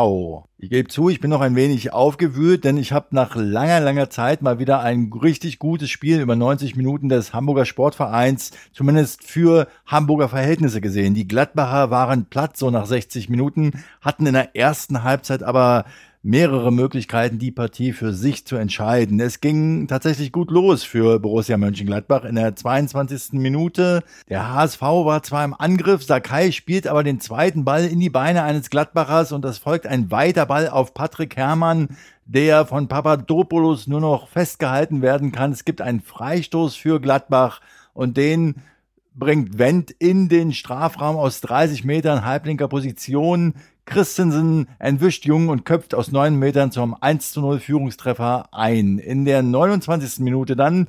Ich 0.58 0.70
gebe 0.70 0.88
zu, 0.88 1.10
ich 1.10 1.20
bin 1.20 1.30
noch 1.30 1.42
ein 1.42 1.58
wenig 1.58 1.92
aufgewühlt, 1.92 2.64
denn 2.64 2.78
ich 2.78 2.94
habe 2.94 3.08
nach 3.12 3.36
langer, 3.36 3.82
langer 3.82 4.10
Zeit 4.10 4.42
mal 4.42 4.58
wieder 4.58 4.80
ein 4.80 5.12
richtig 5.12 5.60
gutes 5.60 5.90
Spiel 5.90 6.22
über 6.22 6.38
90 6.38 6.78
Minuten 6.78 7.10
des 7.10 7.34
Hamburger 7.34 7.66
Sportvereins, 7.66 8.52
zumindest 8.72 9.26
für 9.26 9.68
Hamburger 9.86 10.30
Verhältnisse 10.30 10.80
gesehen. 10.80 11.14
Die 11.14 11.28
Gladbacher 11.28 11.92
waren 11.92 12.28
platt 12.28 12.56
so 12.56 12.72
nach 12.72 12.86
60 12.86 13.28
Minuten, 13.28 13.84
hatten 14.00 14.28
in 14.28 14.34
der 14.34 14.56
ersten 14.56 15.04
Halbzeit 15.04 15.44
aber 15.44 15.84
mehrere 16.26 16.72
Möglichkeiten, 16.72 17.38
die 17.38 17.52
Partie 17.52 17.94
für 17.94 18.12
sich 18.12 18.48
zu 18.48 18.56
entscheiden. 18.56 19.20
Es 19.20 19.42
ging 19.42 19.88
tatsächlich 19.88 20.32
gut 20.32 20.50
los 20.50 20.84
für 20.84 21.20
Borussia 21.20 21.56
Mönchengladbach 21.56 22.24
in 22.24 22.34
der 22.34 22.56
22. 22.56 23.34
Minute. 23.34 24.04
Der 24.28 24.52
HSV 24.52 24.82
war 24.82 25.22
zwar 25.22 25.46
im 25.46 25.54
Angriff, 25.54 26.02
Sakai 26.02 26.52
spielt 26.52 26.88
aber 26.88 27.04
den 27.04 27.20
zweiten 27.20 27.64
Ball 27.64 27.86
in 27.86 28.00
die 28.00 28.10
Beine 28.10 28.42
eines 28.42 28.72
Gladbachers 28.72 29.34
und 29.34 29.46
es 29.46 29.60
folgt 29.60 29.86
ein 29.86 30.10
weiter 30.10 30.48
Ball 30.48 30.68
auf 30.68 30.96
Patrick 30.96 31.36
Herrmann, 31.38 31.90
der 32.26 32.66
von 32.66 32.88
Papadopoulos 32.88 33.86
nur 33.86 34.02
noch 34.02 34.28
festgehalten 34.28 35.04
werden 35.04 35.32
kann. 35.32 35.52
Es 35.52 35.64
gibt 35.64 35.80
einen 35.80 36.02
Freistoß 36.02 36.76
für 36.76 37.00
Gladbach 37.00 37.62
und 37.94 38.18
den 38.18 38.56
bringt 39.14 39.60
Wendt 39.60 39.92
in 39.92 40.28
den 40.28 40.54
Strafraum 40.54 41.18
aus 41.18 41.40
30 41.42 41.84
Metern 41.84 42.26
halblinker 42.26 42.68
Position. 42.68 43.54
Christensen 43.86 44.68
entwischt 44.80 45.26
Jung 45.26 45.50
und 45.50 45.66
köpft 45.66 45.94
aus 45.94 46.12
neun 46.12 46.38
Metern 46.38 46.72
zum 46.72 46.96
1 47.00 47.32
zu 47.32 47.42
0 47.42 47.60
Führungstreffer 47.60 48.50
ein. 48.52 48.98
In 48.98 49.26
der 49.26 49.44
29. 49.44 50.20
Minute 50.20 50.56
dann 50.56 50.88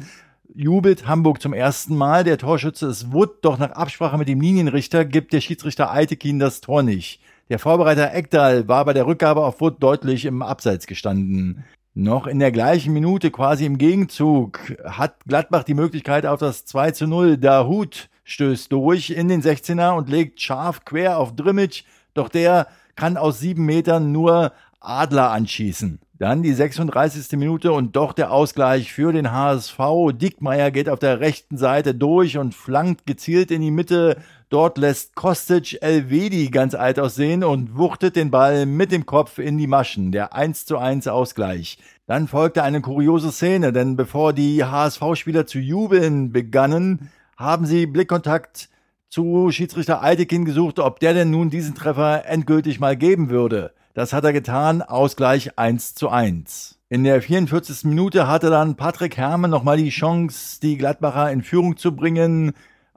jubelt 0.54 1.06
Hamburg 1.06 1.42
zum 1.42 1.52
ersten 1.52 1.96
Mal. 1.96 2.24
Der 2.24 2.38
Torschütze 2.38 2.86
ist 2.86 3.12
Wood, 3.12 3.44
doch 3.44 3.58
nach 3.58 3.72
Absprache 3.72 4.16
mit 4.16 4.28
dem 4.28 4.40
Linienrichter 4.40 5.04
gibt 5.04 5.32
der 5.32 5.40
Schiedsrichter 5.40 5.92
Eitekin 5.92 6.38
das 6.38 6.60
Tor 6.60 6.82
nicht. 6.82 7.20
Der 7.48 7.58
Vorbereiter 7.58 8.14
Ekdal 8.14 8.66
war 8.66 8.84
bei 8.84 8.92
der 8.92 9.06
Rückgabe 9.06 9.44
auf 9.44 9.60
Wood 9.60 9.82
deutlich 9.82 10.24
im 10.24 10.42
Abseits 10.42 10.86
gestanden. 10.86 11.64
Noch 11.94 12.26
in 12.26 12.40
der 12.40 12.52
gleichen 12.52 12.92
Minute, 12.92 13.30
quasi 13.30 13.64
im 13.64 13.78
Gegenzug, 13.78 14.76
hat 14.84 15.16
Gladbach 15.26 15.64
die 15.64 15.74
Möglichkeit 15.74 16.26
auf 16.26 16.40
das 16.40 16.64
2 16.64 16.90
zu 16.90 17.06
0. 17.06 17.38
Dahut 17.38 18.08
stößt 18.24 18.70
durch 18.72 19.10
in 19.10 19.28
den 19.28 19.42
16er 19.42 19.92
und 19.92 20.08
legt 20.08 20.40
scharf 20.40 20.84
quer 20.84 21.18
auf 21.18 21.34
Drimmitsch, 21.34 21.84
doch 22.12 22.28
der 22.28 22.66
kann 22.96 23.16
aus 23.16 23.38
sieben 23.38 23.64
Metern 23.64 24.10
nur 24.10 24.52
Adler 24.80 25.30
anschießen. 25.30 26.00
Dann 26.18 26.42
die 26.42 26.54
36. 26.54 27.32
Minute 27.38 27.72
und 27.72 27.94
doch 27.94 28.14
der 28.14 28.32
Ausgleich 28.32 28.90
für 28.90 29.12
den 29.12 29.32
HSV. 29.32 29.78
Dickmeier 30.14 30.70
geht 30.70 30.88
auf 30.88 30.98
der 30.98 31.20
rechten 31.20 31.58
Seite 31.58 31.94
durch 31.94 32.38
und 32.38 32.54
flankt 32.54 33.04
gezielt 33.04 33.50
in 33.50 33.60
die 33.60 33.70
Mitte. 33.70 34.16
Dort 34.48 34.78
lässt 34.78 35.14
Kostic 35.14 35.82
Elvedi 35.82 36.48
ganz 36.48 36.74
alt 36.74 36.98
aussehen 36.98 37.44
und 37.44 37.76
wuchtet 37.76 38.16
den 38.16 38.30
Ball 38.30 38.64
mit 38.64 38.92
dem 38.92 39.04
Kopf 39.04 39.38
in 39.38 39.58
die 39.58 39.66
Maschen. 39.66 40.10
Der 40.10 40.34
1 40.34 40.64
zu 40.64 40.78
1 40.78 41.06
Ausgleich. 41.08 41.78
Dann 42.06 42.28
folgte 42.28 42.62
eine 42.62 42.80
kuriose 42.80 43.30
Szene, 43.30 43.72
denn 43.72 43.96
bevor 43.96 44.32
die 44.32 44.64
HSV-Spieler 44.64 45.46
zu 45.46 45.58
jubeln 45.58 46.32
begannen, 46.32 47.10
haben 47.36 47.66
sie 47.66 47.84
Blickkontakt 47.84 48.70
zu 49.08 49.50
Schiedsrichter 49.50 50.02
Eidekin 50.02 50.44
gesucht, 50.44 50.78
ob 50.78 51.00
der 51.00 51.14
denn 51.14 51.30
nun 51.30 51.50
diesen 51.50 51.74
Treffer 51.74 52.26
endgültig 52.26 52.80
mal 52.80 52.96
geben 52.96 53.30
würde. 53.30 53.72
Das 53.94 54.12
hat 54.12 54.24
er 54.24 54.32
getan. 54.32 54.82
Ausgleich 54.82 55.58
1 55.58 55.94
zu 55.94 56.10
1. 56.10 56.78
In 56.88 57.02
der 57.02 57.22
44. 57.22 57.84
Minute 57.84 58.28
hatte 58.28 58.50
dann 58.50 58.76
Patrick 58.76 59.16
Herrmann 59.16 59.50
nochmal 59.50 59.76
die 59.76 59.90
Chance, 59.90 60.60
die 60.60 60.76
Gladbacher 60.76 61.32
in 61.32 61.42
Führung 61.42 61.76
zu 61.76 61.96
bringen. 61.96 62.52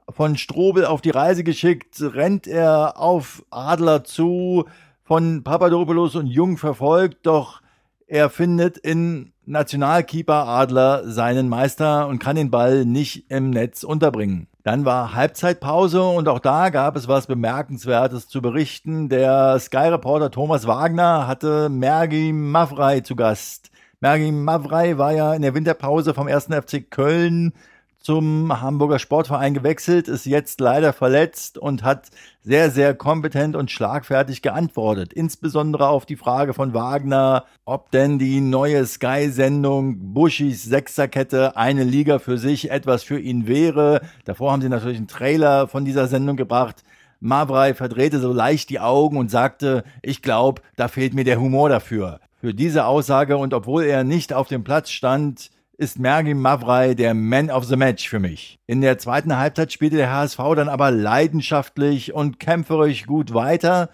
Von 0.08 0.36
Strobel 0.36 0.84
auf 0.84 1.00
die 1.00 1.10
Reise 1.10 1.42
geschickt, 1.42 2.00
rennt 2.00 2.46
er 2.46 2.98
auf 2.98 3.44
Adler 3.50 4.04
zu, 4.04 4.66
von 5.02 5.42
Papadopoulos 5.42 6.14
und 6.16 6.26
Jung 6.26 6.56
verfolgt, 6.56 7.26
doch 7.26 7.62
er 8.06 8.30
findet 8.30 8.76
in 8.76 9.32
Nationalkeeper 9.50 10.46
Adler 10.46 11.02
seinen 11.10 11.48
Meister 11.48 12.06
und 12.06 12.20
kann 12.20 12.36
den 12.36 12.52
Ball 12.52 12.84
nicht 12.84 13.30
im 13.30 13.50
Netz 13.50 13.82
unterbringen. 13.82 14.46
Dann 14.62 14.84
war 14.84 15.14
Halbzeitpause 15.14 16.02
und 16.02 16.28
auch 16.28 16.38
da 16.38 16.68
gab 16.68 16.94
es 16.94 17.08
was 17.08 17.26
Bemerkenswertes 17.26 18.28
zu 18.28 18.40
berichten. 18.40 19.08
Der 19.08 19.58
Sky-Reporter 19.58 20.30
Thomas 20.30 20.68
Wagner 20.68 21.26
hatte 21.26 21.68
Mergi 21.68 22.32
Mavrei 22.32 23.00
zu 23.00 23.16
Gast. 23.16 23.72
Mergi 23.98 24.30
Mavrei 24.30 24.98
war 24.98 25.12
ja 25.12 25.34
in 25.34 25.42
der 25.42 25.54
Winterpause 25.54 26.14
vom 26.14 26.28
1. 26.28 26.44
FC 26.44 26.88
Köln 26.88 27.52
zum 28.00 28.60
Hamburger 28.60 28.98
Sportverein 28.98 29.52
gewechselt, 29.52 30.08
ist 30.08 30.24
jetzt 30.24 30.60
leider 30.60 30.92
verletzt 30.92 31.58
und 31.58 31.82
hat 31.82 32.08
sehr, 32.42 32.70
sehr 32.70 32.94
kompetent 32.94 33.56
und 33.56 33.70
schlagfertig 33.70 34.40
geantwortet. 34.40 35.12
Insbesondere 35.12 35.88
auf 35.88 36.06
die 36.06 36.16
Frage 36.16 36.54
von 36.54 36.72
Wagner, 36.72 37.44
ob 37.66 37.90
denn 37.90 38.18
die 38.18 38.40
neue 38.40 38.86
Sky-Sendung 38.86 40.14
Buschis 40.14 40.64
Sechserkette 40.64 41.56
eine 41.56 41.84
Liga 41.84 42.18
für 42.18 42.38
sich 42.38 42.70
etwas 42.70 43.02
für 43.02 43.20
ihn 43.20 43.46
wäre. 43.46 44.00
Davor 44.24 44.52
haben 44.52 44.62
sie 44.62 44.70
natürlich 44.70 44.96
einen 44.96 45.08
Trailer 45.08 45.68
von 45.68 45.84
dieser 45.84 46.08
Sendung 46.08 46.36
gebracht. 46.36 46.82
Mavrei 47.20 47.74
verdrehte 47.74 48.18
so 48.18 48.32
leicht 48.32 48.70
die 48.70 48.80
Augen 48.80 49.18
und 49.18 49.30
sagte, 49.30 49.84
ich 50.00 50.22
glaube, 50.22 50.62
da 50.76 50.88
fehlt 50.88 51.12
mir 51.12 51.24
der 51.24 51.38
Humor 51.38 51.68
dafür. 51.68 52.20
Für 52.40 52.54
diese 52.54 52.86
Aussage 52.86 53.36
und 53.36 53.52
obwohl 53.52 53.84
er 53.84 54.04
nicht 54.04 54.32
auf 54.32 54.48
dem 54.48 54.64
Platz 54.64 54.90
stand, 54.90 55.50
ist 55.80 55.98
Mergim 55.98 56.42
Mavrei 56.42 56.92
der 56.92 57.14
Man 57.14 57.50
of 57.50 57.64
the 57.64 57.76
Match 57.76 58.06
für 58.06 58.18
mich. 58.18 58.58
In 58.66 58.82
der 58.82 58.98
zweiten 58.98 59.38
Halbzeit 59.38 59.72
spielte 59.72 59.96
der 59.96 60.12
HSV 60.12 60.36
dann 60.54 60.68
aber 60.68 60.90
leidenschaftlich 60.90 62.12
und 62.12 62.38
kämpferisch 62.38 63.06
gut 63.06 63.32
weiter 63.32 63.88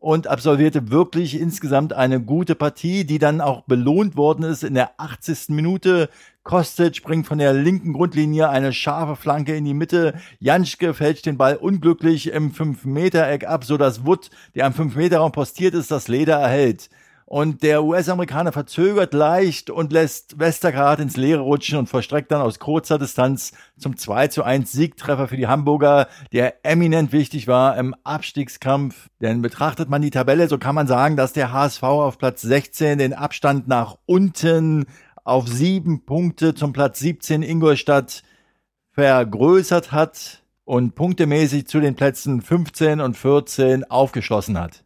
und 0.00 0.26
absolvierte 0.26 0.90
wirklich 0.90 1.40
insgesamt 1.40 1.94
eine 1.94 2.20
gute 2.20 2.54
Partie, 2.54 3.04
die 3.04 3.18
dann 3.18 3.40
auch 3.40 3.62
belohnt 3.62 4.18
worden 4.18 4.44
ist 4.44 4.64
in 4.64 4.74
der 4.74 4.90
80. 4.98 5.48
Minute. 5.48 6.10
Kostic 6.42 7.02
bringt 7.02 7.26
von 7.26 7.38
der 7.38 7.54
linken 7.54 7.94
Grundlinie 7.94 8.50
eine 8.50 8.74
scharfe 8.74 9.16
Flanke 9.16 9.56
in 9.56 9.64
die 9.64 9.72
Mitte. 9.72 10.20
Janschke 10.40 10.92
fälscht 10.92 11.24
den 11.24 11.38
Ball 11.38 11.56
unglücklich 11.56 12.32
im 12.32 12.52
5-Meter-Eck 12.52 13.46
ab, 13.46 13.64
sodass 13.64 14.04
Wood, 14.04 14.28
der 14.54 14.66
am 14.66 14.74
5-Meter-Raum 14.74 15.32
postiert 15.32 15.72
ist, 15.72 15.90
das 15.90 16.08
Leder 16.08 16.36
erhält. 16.36 16.90
Und 17.32 17.62
der 17.62 17.84
US-Amerikaner 17.84 18.50
verzögert 18.50 19.14
leicht 19.14 19.70
und 19.70 19.92
lässt 19.92 20.40
Westergaard 20.40 20.98
ins 20.98 21.16
Leere 21.16 21.42
rutschen 21.42 21.78
und 21.78 21.88
verstreckt 21.88 22.32
dann 22.32 22.42
aus 22.42 22.58
kurzer 22.58 22.98
Distanz 22.98 23.52
zum 23.78 23.96
2 23.96 24.26
zu 24.26 24.42
1 24.42 24.72
Siegtreffer 24.72 25.28
für 25.28 25.36
die 25.36 25.46
Hamburger, 25.46 26.08
der 26.32 26.64
eminent 26.64 27.12
wichtig 27.12 27.46
war 27.46 27.78
im 27.78 27.94
Abstiegskampf. 28.02 29.10
Denn 29.20 29.42
betrachtet 29.42 29.88
man 29.88 30.02
die 30.02 30.10
Tabelle, 30.10 30.48
so 30.48 30.58
kann 30.58 30.74
man 30.74 30.88
sagen, 30.88 31.16
dass 31.16 31.32
der 31.32 31.52
HSV 31.52 31.84
auf 31.84 32.18
Platz 32.18 32.42
16 32.42 32.98
den 32.98 33.12
Abstand 33.12 33.68
nach 33.68 33.96
unten 34.06 34.86
auf 35.22 35.46
sieben 35.46 36.04
Punkte 36.04 36.56
zum 36.56 36.72
Platz 36.72 36.98
17 36.98 37.44
Ingolstadt 37.44 38.24
vergrößert 38.90 39.92
hat 39.92 40.42
und 40.64 40.96
punktemäßig 40.96 41.68
zu 41.68 41.78
den 41.78 41.94
Plätzen 41.94 42.42
15 42.42 43.00
und 43.00 43.16
14 43.16 43.88
aufgeschlossen 43.88 44.58
hat. 44.58 44.82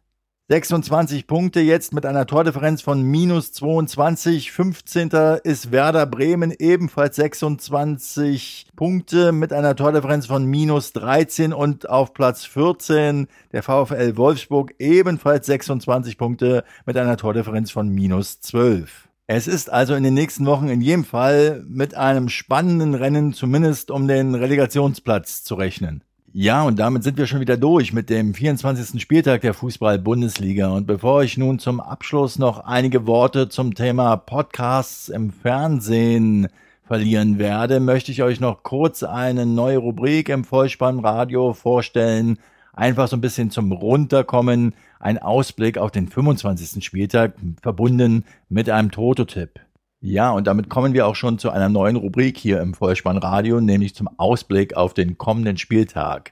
26 0.47 1.25
Punkte 1.25 1.59
jetzt 1.59 1.91
mit 1.91 2.05
einer 2.05 2.27
Tordifferenz 2.27 2.83
von 2.83 3.01
minus 3.01 3.51
22. 3.51 4.51
15. 4.51 5.09
ist 5.43 5.71
Werder 5.71 6.05
Bremen 6.05 6.53
ebenfalls 6.59 7.15
26 7.15 8.67
Punkte 8.75 9.31
mit 9.31 9.51
einer 9.51 9.75
Tordifferenz 9.75 10.27
von 10.27 10.45
minus 10.45 10.93
13 10.93 11.51
und 11.51 11.89
auf 11.89 12.13
Platz 12.13 12.45
14 12.45 13.25
der 13.53 13.63
VfL 13.63 14.17
Wolfsburg 14.17 14.75
ebenfalls 14.77 15.47
26 15.47 16.15
Punkte 16.19 16.63
mit 16.85 16.95
einer 16.95 17.17
Tordifferenz 17.17 17.71
von 17.71 17.89
minus 17.89 18.39
12. 18.41 19.09
Es 19.25 19.47
ist 19.47 19.71
also 19.71 19.95
in 19.95 20.03
den 20.03 20.13
nächsten 20.13 20.45
Wochen 20.45 20.67
in 20.67 20.81
jedem 20.81 21.05
Fall 21.05 21.65
mit 21.67 21.95
einem 21.95 22.29
spannenden 22.29 22.93
Rennen 22.93 23.33
zumindest 23.33 23.89
um 23.89 24.07
den 24.07 24.35
Relegationsplatz 24.35 25.43
zu 25.43 25.55
rechnen. 25.55 26.03
Ja, 26.37 26.63
und 26.63 26.79
damit 26.79 27.01
sind 27.05 27.17
wir 27.17 27.27
schon 27.27 27.39
wieder 27.39 27.55
durch 27.55 27.93
mit 27.93 28.09
dem 28.09 28.33
24. 28.33 29.01
Spieltag 29.01 29.39
der 29.39 29.53
Fußball-Bundesliga. 29.53 30.67
Und 30.67 30.85
bevor 30.85 31.23
ich 31.23 31.37
nun 31.37 31.59
zum 31.59 31.79
Abschluss 31.79 32.37
noch 32.37 32.59
einige 32.59 33.07
Worte 33.07 33.47
zum 33.47 33.73
Thema 33.73 34.17
Podcasts 34.17 35.07
im 35.07 35.31
Fernsehen 35.31 36.49
verlieren 36.83 37.39
werde, 37.39 37.79
möchte 37.79 38.11
ich 38.11 38.21
euch 38.21 38.41
noch 38.41 38.63
kurz 38.63 39.01
eine 39.01 39.45
neue 39.45 39.77
Rubrik 39.77 40.27
im 40.27 40.43
Vollspannradio 40.43 41.53
vorstellen. 41.53 42.37
Einfach 42.73 43.07
so 43.07 43.15
ein 43.15 43.21
bisschen 43.21 43.49
zum 43.49 43.71
Runterkommen. 43.71 44.73
Ein 44.99 45.19
Ausblick 45.19 45.77
auf 45.77 45.91
den 45.91 46.09
25. 46.09 46.83
Spieltag 46.83 47.35
verbunden 47.61 48.25
mit 48.49 48.69
einem 48.69 48.91
Tototipp. 48.91 49.61
Ja, 50.07 50.29
und 50.29 50.45
damit 50.45 50.69
kommen 50.69 50.93
wir 50.93 51.07
auch 51.07 51.15
schon 51.15 51.39
zu 51.39 51.49
einer 51.49 51.67
neuen 51.67 51.95
Rubrik 51.95 52.37
hier 52.37 52.61
im 52.61 52.75
Vollspannradio, 52.75 53.59
nämlich 53.59 53.95
zum 53.95 54.07
Ausblick 54.17 54.77
auf 54.77 54.93
den 54.93 55.17
kommenden 55.17 55.57
Spieltag. 55.57 56.31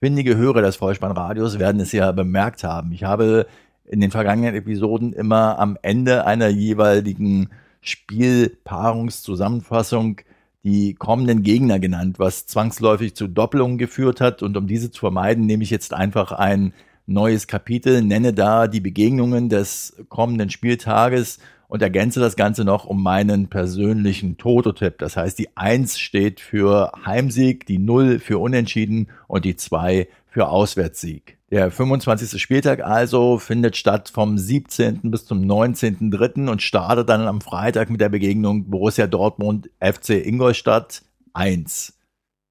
Findige 0.00 0.36
Hörer 0.36 0.60
des 0.60 0.76
Vollspannradios 0.76 1.58
werden 1.58 1.80
es 1.80 1.92
ja 1.92 2.12
bemerkt 2.12 2.62
haben. 2.62 2.92
Ich 2.92 3.04
habe 3.04 3.46
in 3.86 4.02
den 4.02 4.10
vergangenen 4.10 4.54
Episoden 4.54 5.14
immer 5.14 5.58
am 5.58 5.78
Ende 5.80 6.26
einer 6.26 6.48
jeweiligen 6.48 7.48
Spielpaarungszusammenfassung 7.80 10.20
die 10.62 10.92
kommenden 10.92 11.42
Gegner 11.42 11.78
genannt, 11.78 12.18
was 12.18 12.46
zwangsläufig 12.46 13.16
zu 13.16 13.28
Doppelungen 13.28 13.78
geführt 13.78 14.20
hat. 14.20 14.42
Und 14.42 14.58
um 14.58 14.66
diese 14.66 14.90
zu 14.90 15.00
vermeiden, 15.00 15.46
nehme 15.46 15.62
ich 15.62 15.70
jetzt 15.70 15.94
einfach 15.94 16.32
ein 16.32 16.74
neues 17.06 17.46
Kapitel, 17.46 18.02
nenne 18.02 18.34
da 18.34 18.68
die 18.68 18.80
Begegnungen 18.80 19.48
des 19.48 19.96
kommenden 20.10 20.50
Spieltages 20.50 21.38
und 21.68 21.82
ergänze 21.82 22.20
das 22.20 22.36
Ganze 22.36 22.64
noch 22.64 22.84
um 22.84 23.02
meinen 23.02 23.48
persönlichen 23.48 24.36
Toto-Tipp. 24.36 24.98
Das 24.98 25.16
heißt, 25.16 25.38
die 25.38 25.56
1 25.56 25.98
steht 25.98 26.40
für 26.40 26.92
Heimsieg, 27.04 27.66
die 27.66 27.78
0 27.78 28.18
für 28.18 28.38
Unentschieden 28.38 29.08
und 29.26 29.44
die 29.44 29.56
2 29.56 30.08
für 30.26 30.48
Auswärtssieg. 30.48 31.38
Der 31.50 31.70
25. 31.70 32.42
Spieltag 32.42 32.84
also 32.84 33.38
findet 33.38 33.76
statt 33.76 34.10
vom 34.12 34.36
17. 34.36 35.10
bis 35.10 35.26
zum 35.26 35.42
19.3. 35.42 36.50
und 36.50 36.60
startet 36.60 37.08
dann 37.08 37.28
am 37.28 37.40
Freitag 37.40 37.88
mit 37.88 38.00
der 38.00 38.08
Begegnung 38.08 38.68
Borussia 38.68 39.06
Dortmund 39.06 39.70
FC 39.80 40.26
Ingolstadt 40.26 41.02
1. 41.34 41.96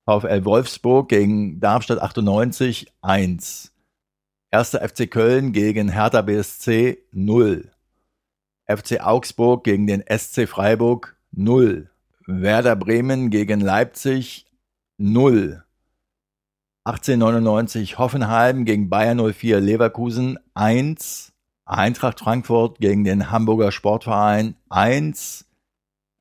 VfL 0.05 0.45
Wolfsburg 0.45 1.09
gegen 1.09 1.59
Darmstadt 1.59 1.99
98 1.99 2.87
1. 3.01 3.73
Erster 4.51 4.87
FC 4.87 5.11
Köln 5.11 5.51
gegen 5.51 5.89
Hertha 5.89 6.21
BSC 6.21 6.99
0. 7.11 7.71
FC 8.67 8.99
Augsburg 9.01 9.63
gegen 9.63 9.87
den 9.87 10.03
SC 10.07 10.47
Freiburg 10.47 11.15
0. 11.31 11.89
Werder 12.25 12.75
Bremen 12.75 13.29
gegen 13.29 13.59
Leipzig 13.59 14.45
0. 14.97 15.63
1899 16.85 17.97
Hoffenheim 17.97 18.65
gegen 18.65 18.89
Bayern 18.89 19.19
04 19.33 19.59
Leverkusen 19.59 20.39
1. 20.53 21.33
Eintracht 21.65 22.19
Frankfurt 22.19 22.79
gegen 22.79 23.03
den 23.03 23.31
Hamburger 23.31 23.71
Sportverein 23.71 24.55
1. 24.69 25.45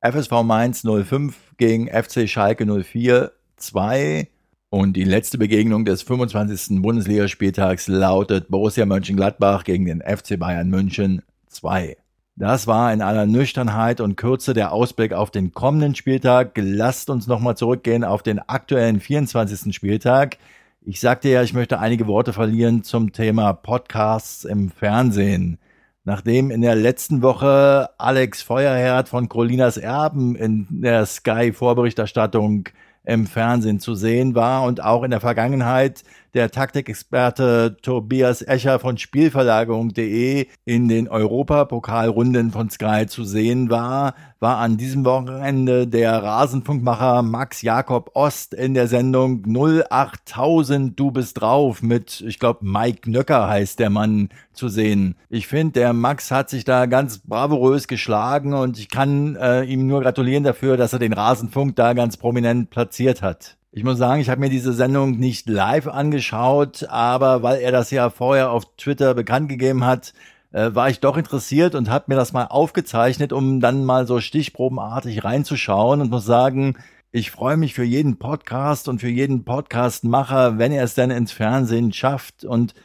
FSV 0.01 0.43
Mainz 0.43 0.83
05 0.83 1.55
gegen 1.57 1.87
FC 1.87 2.29
Schalke 2.29 2.65
04 2.65 3.31
2. 3.57 4.27
Und 4.69 4.93
die 4.93 5.03
letzte 5.03 5.37
Begegnung 5.37 5.85
des 5.85 6.03
25. 6.03 6.81
Bundesligaspieltags 6.81 7.87
lautet 7.87 8.49
Borussia 8.49 8.85
Mönchengladbach 8.85 9.63
gegen 9.63 9.85
den 9.85 10.01
FC 10.01 10.37
Bayern 10.37 10.69
München 10.69 11.21
2. 11.47 11.97
Das 12.37 12.67
war 12.67 12.91
in 12.91 13.01
aller 13.01 13.25
Nüchternheit 13.25 14.01
und 14.01 14.17
Kürze 14.17 14.53
der 14.53 14.73
Ausblick 14.73 15.13
auf 15.13 15.31
den 15.31 15.53
kommenden 15.53 15.95
Spieltag. 15.95 16.51
Lasst 16.57 17.09
uns 17.09 17.27
nochmal 17.27 17.55
zurückgehen 17.55 18.03
auf 18.03 18.23
den 18.23 18.39
aktuellen 18.39 18.99
24. 18.99 19.73
Spieltag. 19.73 20.37
Ich 20.81 20.99
sagte 20.99 21.29
ja, 21.29 21.43
ich 21.43 21.53
möchte 21.53 21.79
einige 21.79 22.07
Worte 22.07 22.33
verlieren 22.33 22.83
zum 22.83 23.13
Thema 23.13 23.53
Podcasts 23.53 24.43
im 24.43 24.69
Fernsehen. 24.69 25.59
Nachdem 26.03 26.51
in 26.51 26.61
der 26.61 26.75
letzten 26.75 27.21
Woche 27.21 27.89
Alex 27.97 28.41
Feuerherd 28.41 29.07
von 29.07 29.29
Colinas 29.29 29.77
Erben 29.77 30.35
in 30.35 30.67
der 30.69 31.05
Sky-Vorberichterstattung 31.05 32.67
im 33.05 33.27
Fernsehen 33.27 33.79
zu 33.79 33.95
sehen 33.95 34.35
war 34.35 34.63
und 34.63 34.83
auch 34.83 35.03
in 35.03 35.11
der 35.11 35.21
Vergangenheit 35.21 36.03
der 36.35 36.51
Taktikexperte 36.51 37.77
Tobias 37.81 38.41
Escher 38.41 38.79
von 38.79 38.97
Spielverlagerung.de 38.97 40.47
in 40.65 40.87
den 40.89 41.07
Europapokalrunden 41.07 42.51
von 42.51 42.69
Sky 42.69 43.05
zu 43.07 43.23
sehen 43.23 43.69
war, 43.69 44.15
war 44.41 44.57
an 44.57 44.75
diesem 44.75 45.05
Wochenende 45.05 45.87
der 45.87 46.21
Rasenfunkmacher 46.21 47.21
Max 47.21 47.61
Jakob 47.61 48.11
Ost 48.15 48.53
in 48.53 48.73
der 48.73 48.87
Sendung 48.89 49.43
08000 49.89 50.99
Du 50.99 51.11
bist 51.11 51.39
drauf 51.39 51.81
mit, 51.81 52.21
ich 52.27 52.37
glaube, 52.37 52.65
Mike 52.65 53.09
Nöcker 53.09 53.47
heißt 53.47 53.79
der 53.79 53.89
Mann 53.89 54.27
zu 54.51 54.67
sehen. 54.67 55.15
Ich 55.29 55.47
finde, 55.47 55.79
der 55.79 55.93
Max 55.93 56.31
hat 56.31 56.49
sich 56.49 56.65
da 56.65 56.85
ganz 56.85 57.19
bravourös 57.19 57.87
geschlagen 57.87 58.53
und 58.53 58.77
ich 58.77 58.89
kann 58.89 59.37
äh, 59.37 59.63
ihm 59.63 59.87
nur 59.87 60.01
gratulieren 60.01 60.43
dafür, 60.43 60.75
dass 60.75 60.91
er 60.91 60.99
den 60.99 61.13
Rasenfunk 61.13 61.77
da 61.77 61.93
ganz 61.93 62.17
prominent 62.17 62.69
platziert 62.71 63.21
hat. 63.21 63.57
Ich 63.77 63.83
muss 63.83 63.97
sagen, 63.97 64.21
ich 64.21 64.29
habe 64.29 64.39
mir 64.39 64.49
diese 64.49 64.71
Sendung 64.71 65.19
nicht 65.19 65.49
live 65.49 65.87
angeschaut, 65.87 66.87
aber 66.87 67.43
weil 67.43 67.59
er 67.59 67.73
das 67.73 67.91
ja 67.91 68.09
vorher 68.09 68.49
auf 68.49 68.63
Twitter 68.77 69.13
bekannt 69.13 69.49
gegeben 69.49 69.83
hat, 69.83 70.13
äh, 70.53 70.73
war 70.73 70.89
ich 70.89 71.01
doch 71.01 71.17
interessiert 71.17 71.75
und 71.75 71.89
habe 71.89 72.05
mir 72.07 72.15
das 72.15 72.31
mal 72.31 72.45
aufgezeichnet, 72.45 73.33
um 73.33 73.59
dann 73.59 73.83
mal 73.83 74.07
so 74.07 74.21
stichprobenartig 74.21 75.25
reinzuschauen 75.25 75.99
und 75.99 76.09
muss 76.09 76.23
sagen, 76.23 76.77
ich 77.11 77.31
freue 77.31 77.57
mich 77.57 77.73
für 77.73 77.83
jeden 77.83 78.17
Podcast 78.17 78.87
und 78.87 78.99
für 78.99 79.09
jeden 79.09 79.43
Podcastmacher, 79.43 80.57
wenn 80.57 80.71
er 80.71 80.85
es 80.85 80.93
denn 80.93 81.11
ins 81.11 81.33
Fernsehen 81.33 81.91
schafft. 81.91 82.45
Und 82.45 82.75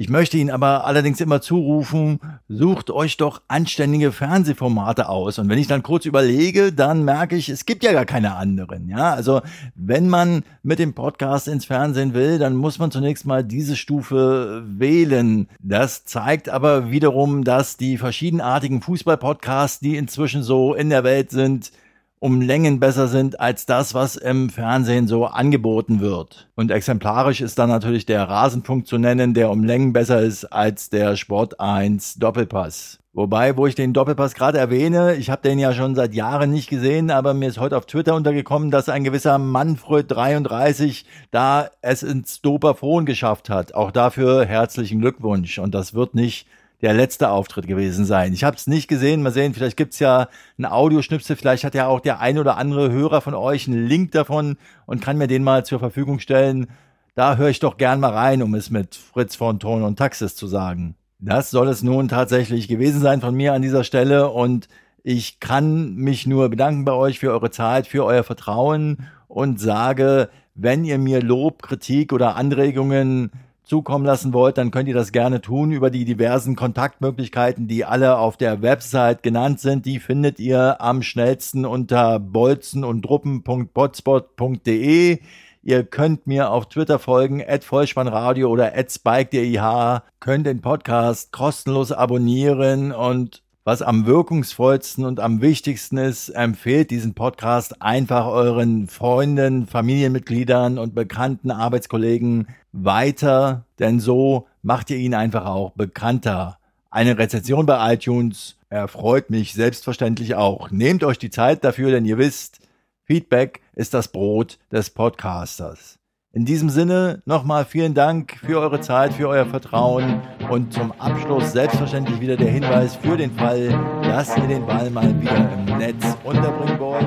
ich 0.00 0.08
möchte 0.08 0.38
Ihnen 0.38 0.48
aber 0.48 0.86
allerdings 0.86 1.20
immer 1.20 1.42
zurufen, 1.42 2.20
sucht 2.48 2.90
euch 2.90 3.18
doch 3.18 3.42
anständige 3.48 4.12
Fernsehformate 4.12 5.10
aus. 5.10 5.38
Und 5.38 5.50
wenn 5.50 5.58
ich 5.58 5.66
dann 5.66 5.82
kurz 5.82 6.06
überlege, 6.06 6.72
dann 6.72 7.04
merke 7.04 7.36
ich, 7.36 7.50
es 7.50 7.66
gibt 7.66 7.84
ja 7.84 7.92
gar 7.92 8.06
keine 8.06 8.34
anderen. 8.34 8.88
Ja, 8.88 9.12
also 9.12 9.42
wenn 9.74 10.08
man 10.08 10.42
mit 10.62 10.78
dem 10.78 10.94
Podcast 10.94 11.48
ins 11.48 11.66
Fernsehen 11.66 12.14
will, 12.14 12.38
dann 12.38 12.56
muss 12.56 12.78
man 12.78 12.90
zunächst 12.90 13.26
mal 13.26 13.44
diese 13.44 13.76
Stufe 13.76 14.62
wählen. 14.64 15.48
Das 15.58 16.06
zeigt 16.06 16.48
aber 16.48 16.90
wiederum, 16.90 17.44
dass 17.44 17.76
die 17.76 17.98
verschiedenartigen 17.98 18.80
Fußballpodcasts, 18.80 19.80
die 19.80 19.98
inzwischen 19.98 20.42
so 20.42 20.72
in 20.72 20.88
der 20.88 21.04
Welt 21.04 21.30
sind, 21.30 21.72
um 22.20 22.42
Längen 22.42 22.80
besser 22.80 23.08
sind 23.08 23.40
als 23.40 23.64
das, 23.64 23.94
was 23.94 24.16
im 24.16 24.50
Fernsehen 24.50 25.08
so 25.08 25.24
angeboten 25.24 26.00
wird. 26.00 26.48
Und 26.54 26.70
exemplarisch 26.70 27.40
ist 27.40 27.58
dann 27.58 27.70
natürlich 27.70 28.04
der 28.04 28.28
Rasenpunkt 28.28 28.86
zu 28.86 28.98
nennen, 28.98 29.32
der 29.32 29.50
um 29.50 29.64
Längen 29.64 29.94
besser 29.94 30.20
ist 30.20 30.44
als 30.44 30.90
der 30.90 31.16
Sport 31.16 31.58
1 31.58 32.16
Doppelpass. 32.16 32.98
Wobei, 33.12 33.56
wo 33.56 33.66
ich 33.66 33.74
den 33.74 33.92
Doppelpass 33.92 34.34
gerade 34.34 34.58
erwähne, 34.58 35.16
ich 35.16 35.30
habe 35.30 35.42
den 35.42 35.58
ja 35.58 35.72
schon 35.72 35.96
seit 35.96 36.14
Jahren 36.14 36.50
nicht 36.52 36.68
gesehen, 36.68 37.10
aber 37.10 37.34
mir 37.34 37.48
ist 37.48 37.58
heute 37.58 37.76
auf 37.76 37.86
Twitter 37.86 38.14
untergekommen, 38.14 38.70
dass 38.70 38.88
ein 38.88 39.02
gewisser 39.02 39.38
Manfred 39.38 40.08
33 40.08 41.06
da 41.30 41.70
es 41.80 42.04
ins 42.04 42.42
Doperphon 42.42 43.06
geschafft 43.06 43.50
hat. 43.50 43.74
Auch 43.74 43.90
dafür 43.90 44.44
herzlichen 44.44 45.00
Glückwunsch. 45.00 45.58
Und 45.58 45.74
das 45.74 45.94
wird 45.94 46.14
nicht 46.14 46.46
der 46.82 46.94
letzte 46.94 47.30
Auftritt 47.30 47.66
gewesen 47.66 48.04
sein. 48.04 48.32
Ich 48.32 48.44
habe 48.44 48.56
es 48.56 48.66
nicht 48.66 48.88
gesehen. 48.88 49.22
Mal 49.22 49.32
sehen, 49.32 49.54
vielleicht 49.54 49.76
gibt's 49.76 49.98
ja 49.98 50.28
ein 50.58 50.64
Audioschnipsel. 50.64 51.36
Vielleicht 51.36 51.64
hat 51.64 51.74
ja 51.74 51.86
auch 51.86 52.00
der 52.00 52.20
ein 52.20 52.38
oder 52.38 52.56
andere 52.56 52.90
Hörer 52.90 53.20
von 53.20 53.34
euch 53.34 53.68
einen 53.68 53.86
Link 53.86 54.12
davon 54.12 54.56
und 54.86 55.02
kann 55.02 55.18
mir 55.18 55.26
den 55.26 55.44
mal 55.44 55.64
zur 55.64 55.78
Verfügung 55.78 56.18
stellen. 56.20 56.68
Da 57.14 57.36
höre 57.36 57.48
ich 57.48 57.60
doch 57.60 57.76
gern 57.76 58.00
mal 58.00 58.12
rein, 58.12 58.42
um 58.42 58.54
es 58.54 58.70
mit 58.70 58.94
Fritz 58.94 59.36
von 59.36 59.58
Ton 59.58 59.82
und 59.82 59.98
Taxis 59.98 60.36
zu 60.36 60.46
sagen. 60.46 60.94
Das 61.18 61.50
soll 61.50 61.68
es 61.68 61.82
nun 61.82 62.08
tatsächlich 62.08 62.66
gewesen 62.66 63.00
sein 63.00 63.20
von 63.20 63.34
mir 63.34 63.52
an 63.52 63.60
dieser 63.60 63.84
Stelle 63.84 64.30
und 64.30 64.68
ich 65.02 65.40
kann 65.40 65.94
mich 65.94 66.26
nur 66.26 66.48
bedanken 66.48 66.84
bei 66.84 66.92
euch 66.92 67.18
für 67.18 67.30
eure 67.30 67.50
Zeit, 67.50 67.86
für 67.86 68.04
euer 68.04 68.22
Vertrauen 68.22 69.06
und 69.28 69.60
sage, 69.60 70.30
wenn 70.54 70.84
ihr 70.84 70.98
mir 70.98 71.22
Lob, 71.22 71.62
Kritik 71.62 72.12
oder 72.12 72.36
Anregungen 72.36 73.30
zukommen 73.70 74.04
lassen 74.04 74.34
wollt, 74.34 74.58
dann 74.58 74.72
könnt 74.72 74.88
ihr 74.88 74.94
das 74.94 75.12
gerne 75.12 75.40
tun 75.40 75.70
über 75.70 75.90
die 75.90 76.04
diversen 76.04 76.56
Kontaktmöglichkeiten, 76.56 77.68
die 77.68 77.84
alle 77.84 78.18
auf 78.18 78.36
der 78.36 78.62
Website 78.62 79.22
genannt 79.22 79.60
sind. 79.60 79.86
Die 79.86 80.00
findet 80.00 80.40
ihr 80.40 80.80
am 80.80 81.02
schnellsten 81.02 81.64
unter 81.64 82.18
bolzen 82.18 82.82
und 82.82 83.02
druppen.potspot.de. 83.02 85.20
Ihr 85.62 85.84
könnt 85.84 86.26
mir 86.26 86.50
auf 86.50 86.68
Twitter 86.68 86.98
folgen, 86.98 87.44
at 87.46 87.62
Vollspannradio 87.62 88.50
oder 88.50 88.76
at 88.76 88.90
spike.dih, 88.90 90.00
könnt 90.18 90.46
den 90.46 90.62
Podcast 90.62 91.30
kostenlos 91.30 91.92
abonnieren 91.92 92.90
und 92.90 93.44
was 93.64 93.82
am 93.82 94.06
wirkungsvollsten 94.06 95.04
und 95.04 95.20
am 95.20 95.40
wichtigsten 95.40 95.98
ist, 95.98 96.30
empfehlt 96.30 96.90
diesen 96.90 97.14
Podcast 97.14 97.82
einfach 97.82 98.26
euren 98.26 98.88
Freunden, 98.88 99.66
Familienmitgliedern 99.66 100.78
und 100.78 100.94
bekannten 100.94 101.50
Arbeitskollegen 101.50 102.48
weiter, 102.72 103.66
denn 103.78 104.00
so 104.00 104.46
macht 104.62 104.90
ihr 104.90 104.96
ihn 104.96 105.14
einfach 105.14 105.44
auch 105.44 105.72
bekannter. 105.72 106.58
Eine 106.90 107.18
Rezension 107.18 107.66
bei 107.66 107.94
iTunes 107.94 108.56
erfreut 108.68 109.30
mich 109.30 109.52
selbstverständlich 109.52 110.34
auch. 110.34 110.70
Nehmt 110.70 111.04
euch 111.04 111.18
die 111.18 111.30
Zeit 111.30 111.62
dafür, 111.62 111.90
denn 111.90 112.04
ihr 112.06 112.18
wisst, 112.18 112.60
Feedback 113.04 113.60
ist 113.74 113.94
das 113.94 114.08
Brot 114.08 114.58
des 114.72 114.90
Podcasters. 114.90 115.99
In 116.32 116.44
diesem 116.44 116.70
Sinne 116.70 117.22
nochmal 117.26 117.64
vielen 117.64 117.92
Dank 117.92 118.38
für 118.38 118.60
eure 118.60 118.80
Zeit, 118.80 119.14
für 119.14 119.28
euer 119.28 119.46
Vertrauen 119.46 120.22
und 120.48 120.72
zum 120.72 120.92
Abschluss 120.92 121.50
selbstverständlich 121.50 122.20
wieder 122.20 122.36
der 122.36 122.52
Hinweis 122.52 122.94
für 122.94 123.16
den 123.16 123.32
Fall, 123.34 123.70
dass 124.04 124.36
ihr 124.36 124.46
den 124.46 124.64
Ball 124.64 124.88
mal 124.90 125.20
wieder 125.20 125.52
im 125.52 125.78
Netz 125.78 126.16
unterbringen 126.22 126.78
wollt. 126.78 127.04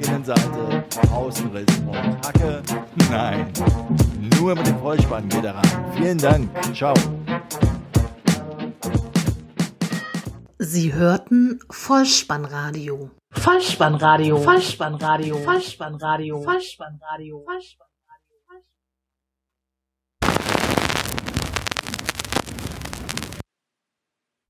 Innenseite, 0.00 0.84
Außenriss 1.14 1.78
und 1.86 2.26
Hacke. 2.26 2.60
Nein, 3.08 3.46
nur 4.36 4.56
mit 4.56 4.66
dem 4.66 4.78
Vollspann 4.80 5.28
geht 5.28 5.44
er 5.44 5.54
ran. 5.54 5.92
Vielen 5.96 6.18
Dank. 6.18 6.48
Ciao. 6.74 6.94
Sie 10.58 10.92
hörten 10.92 11.60
Vollspannradio. 11.70 13.10
Vollspannradio. 13.34 14.36
Vollspannradio. 14.38 15.38
Vollspannradio. 15.44 16.42
Vollspannradio. 16.44 17.44
Vollspann 17.44 17.89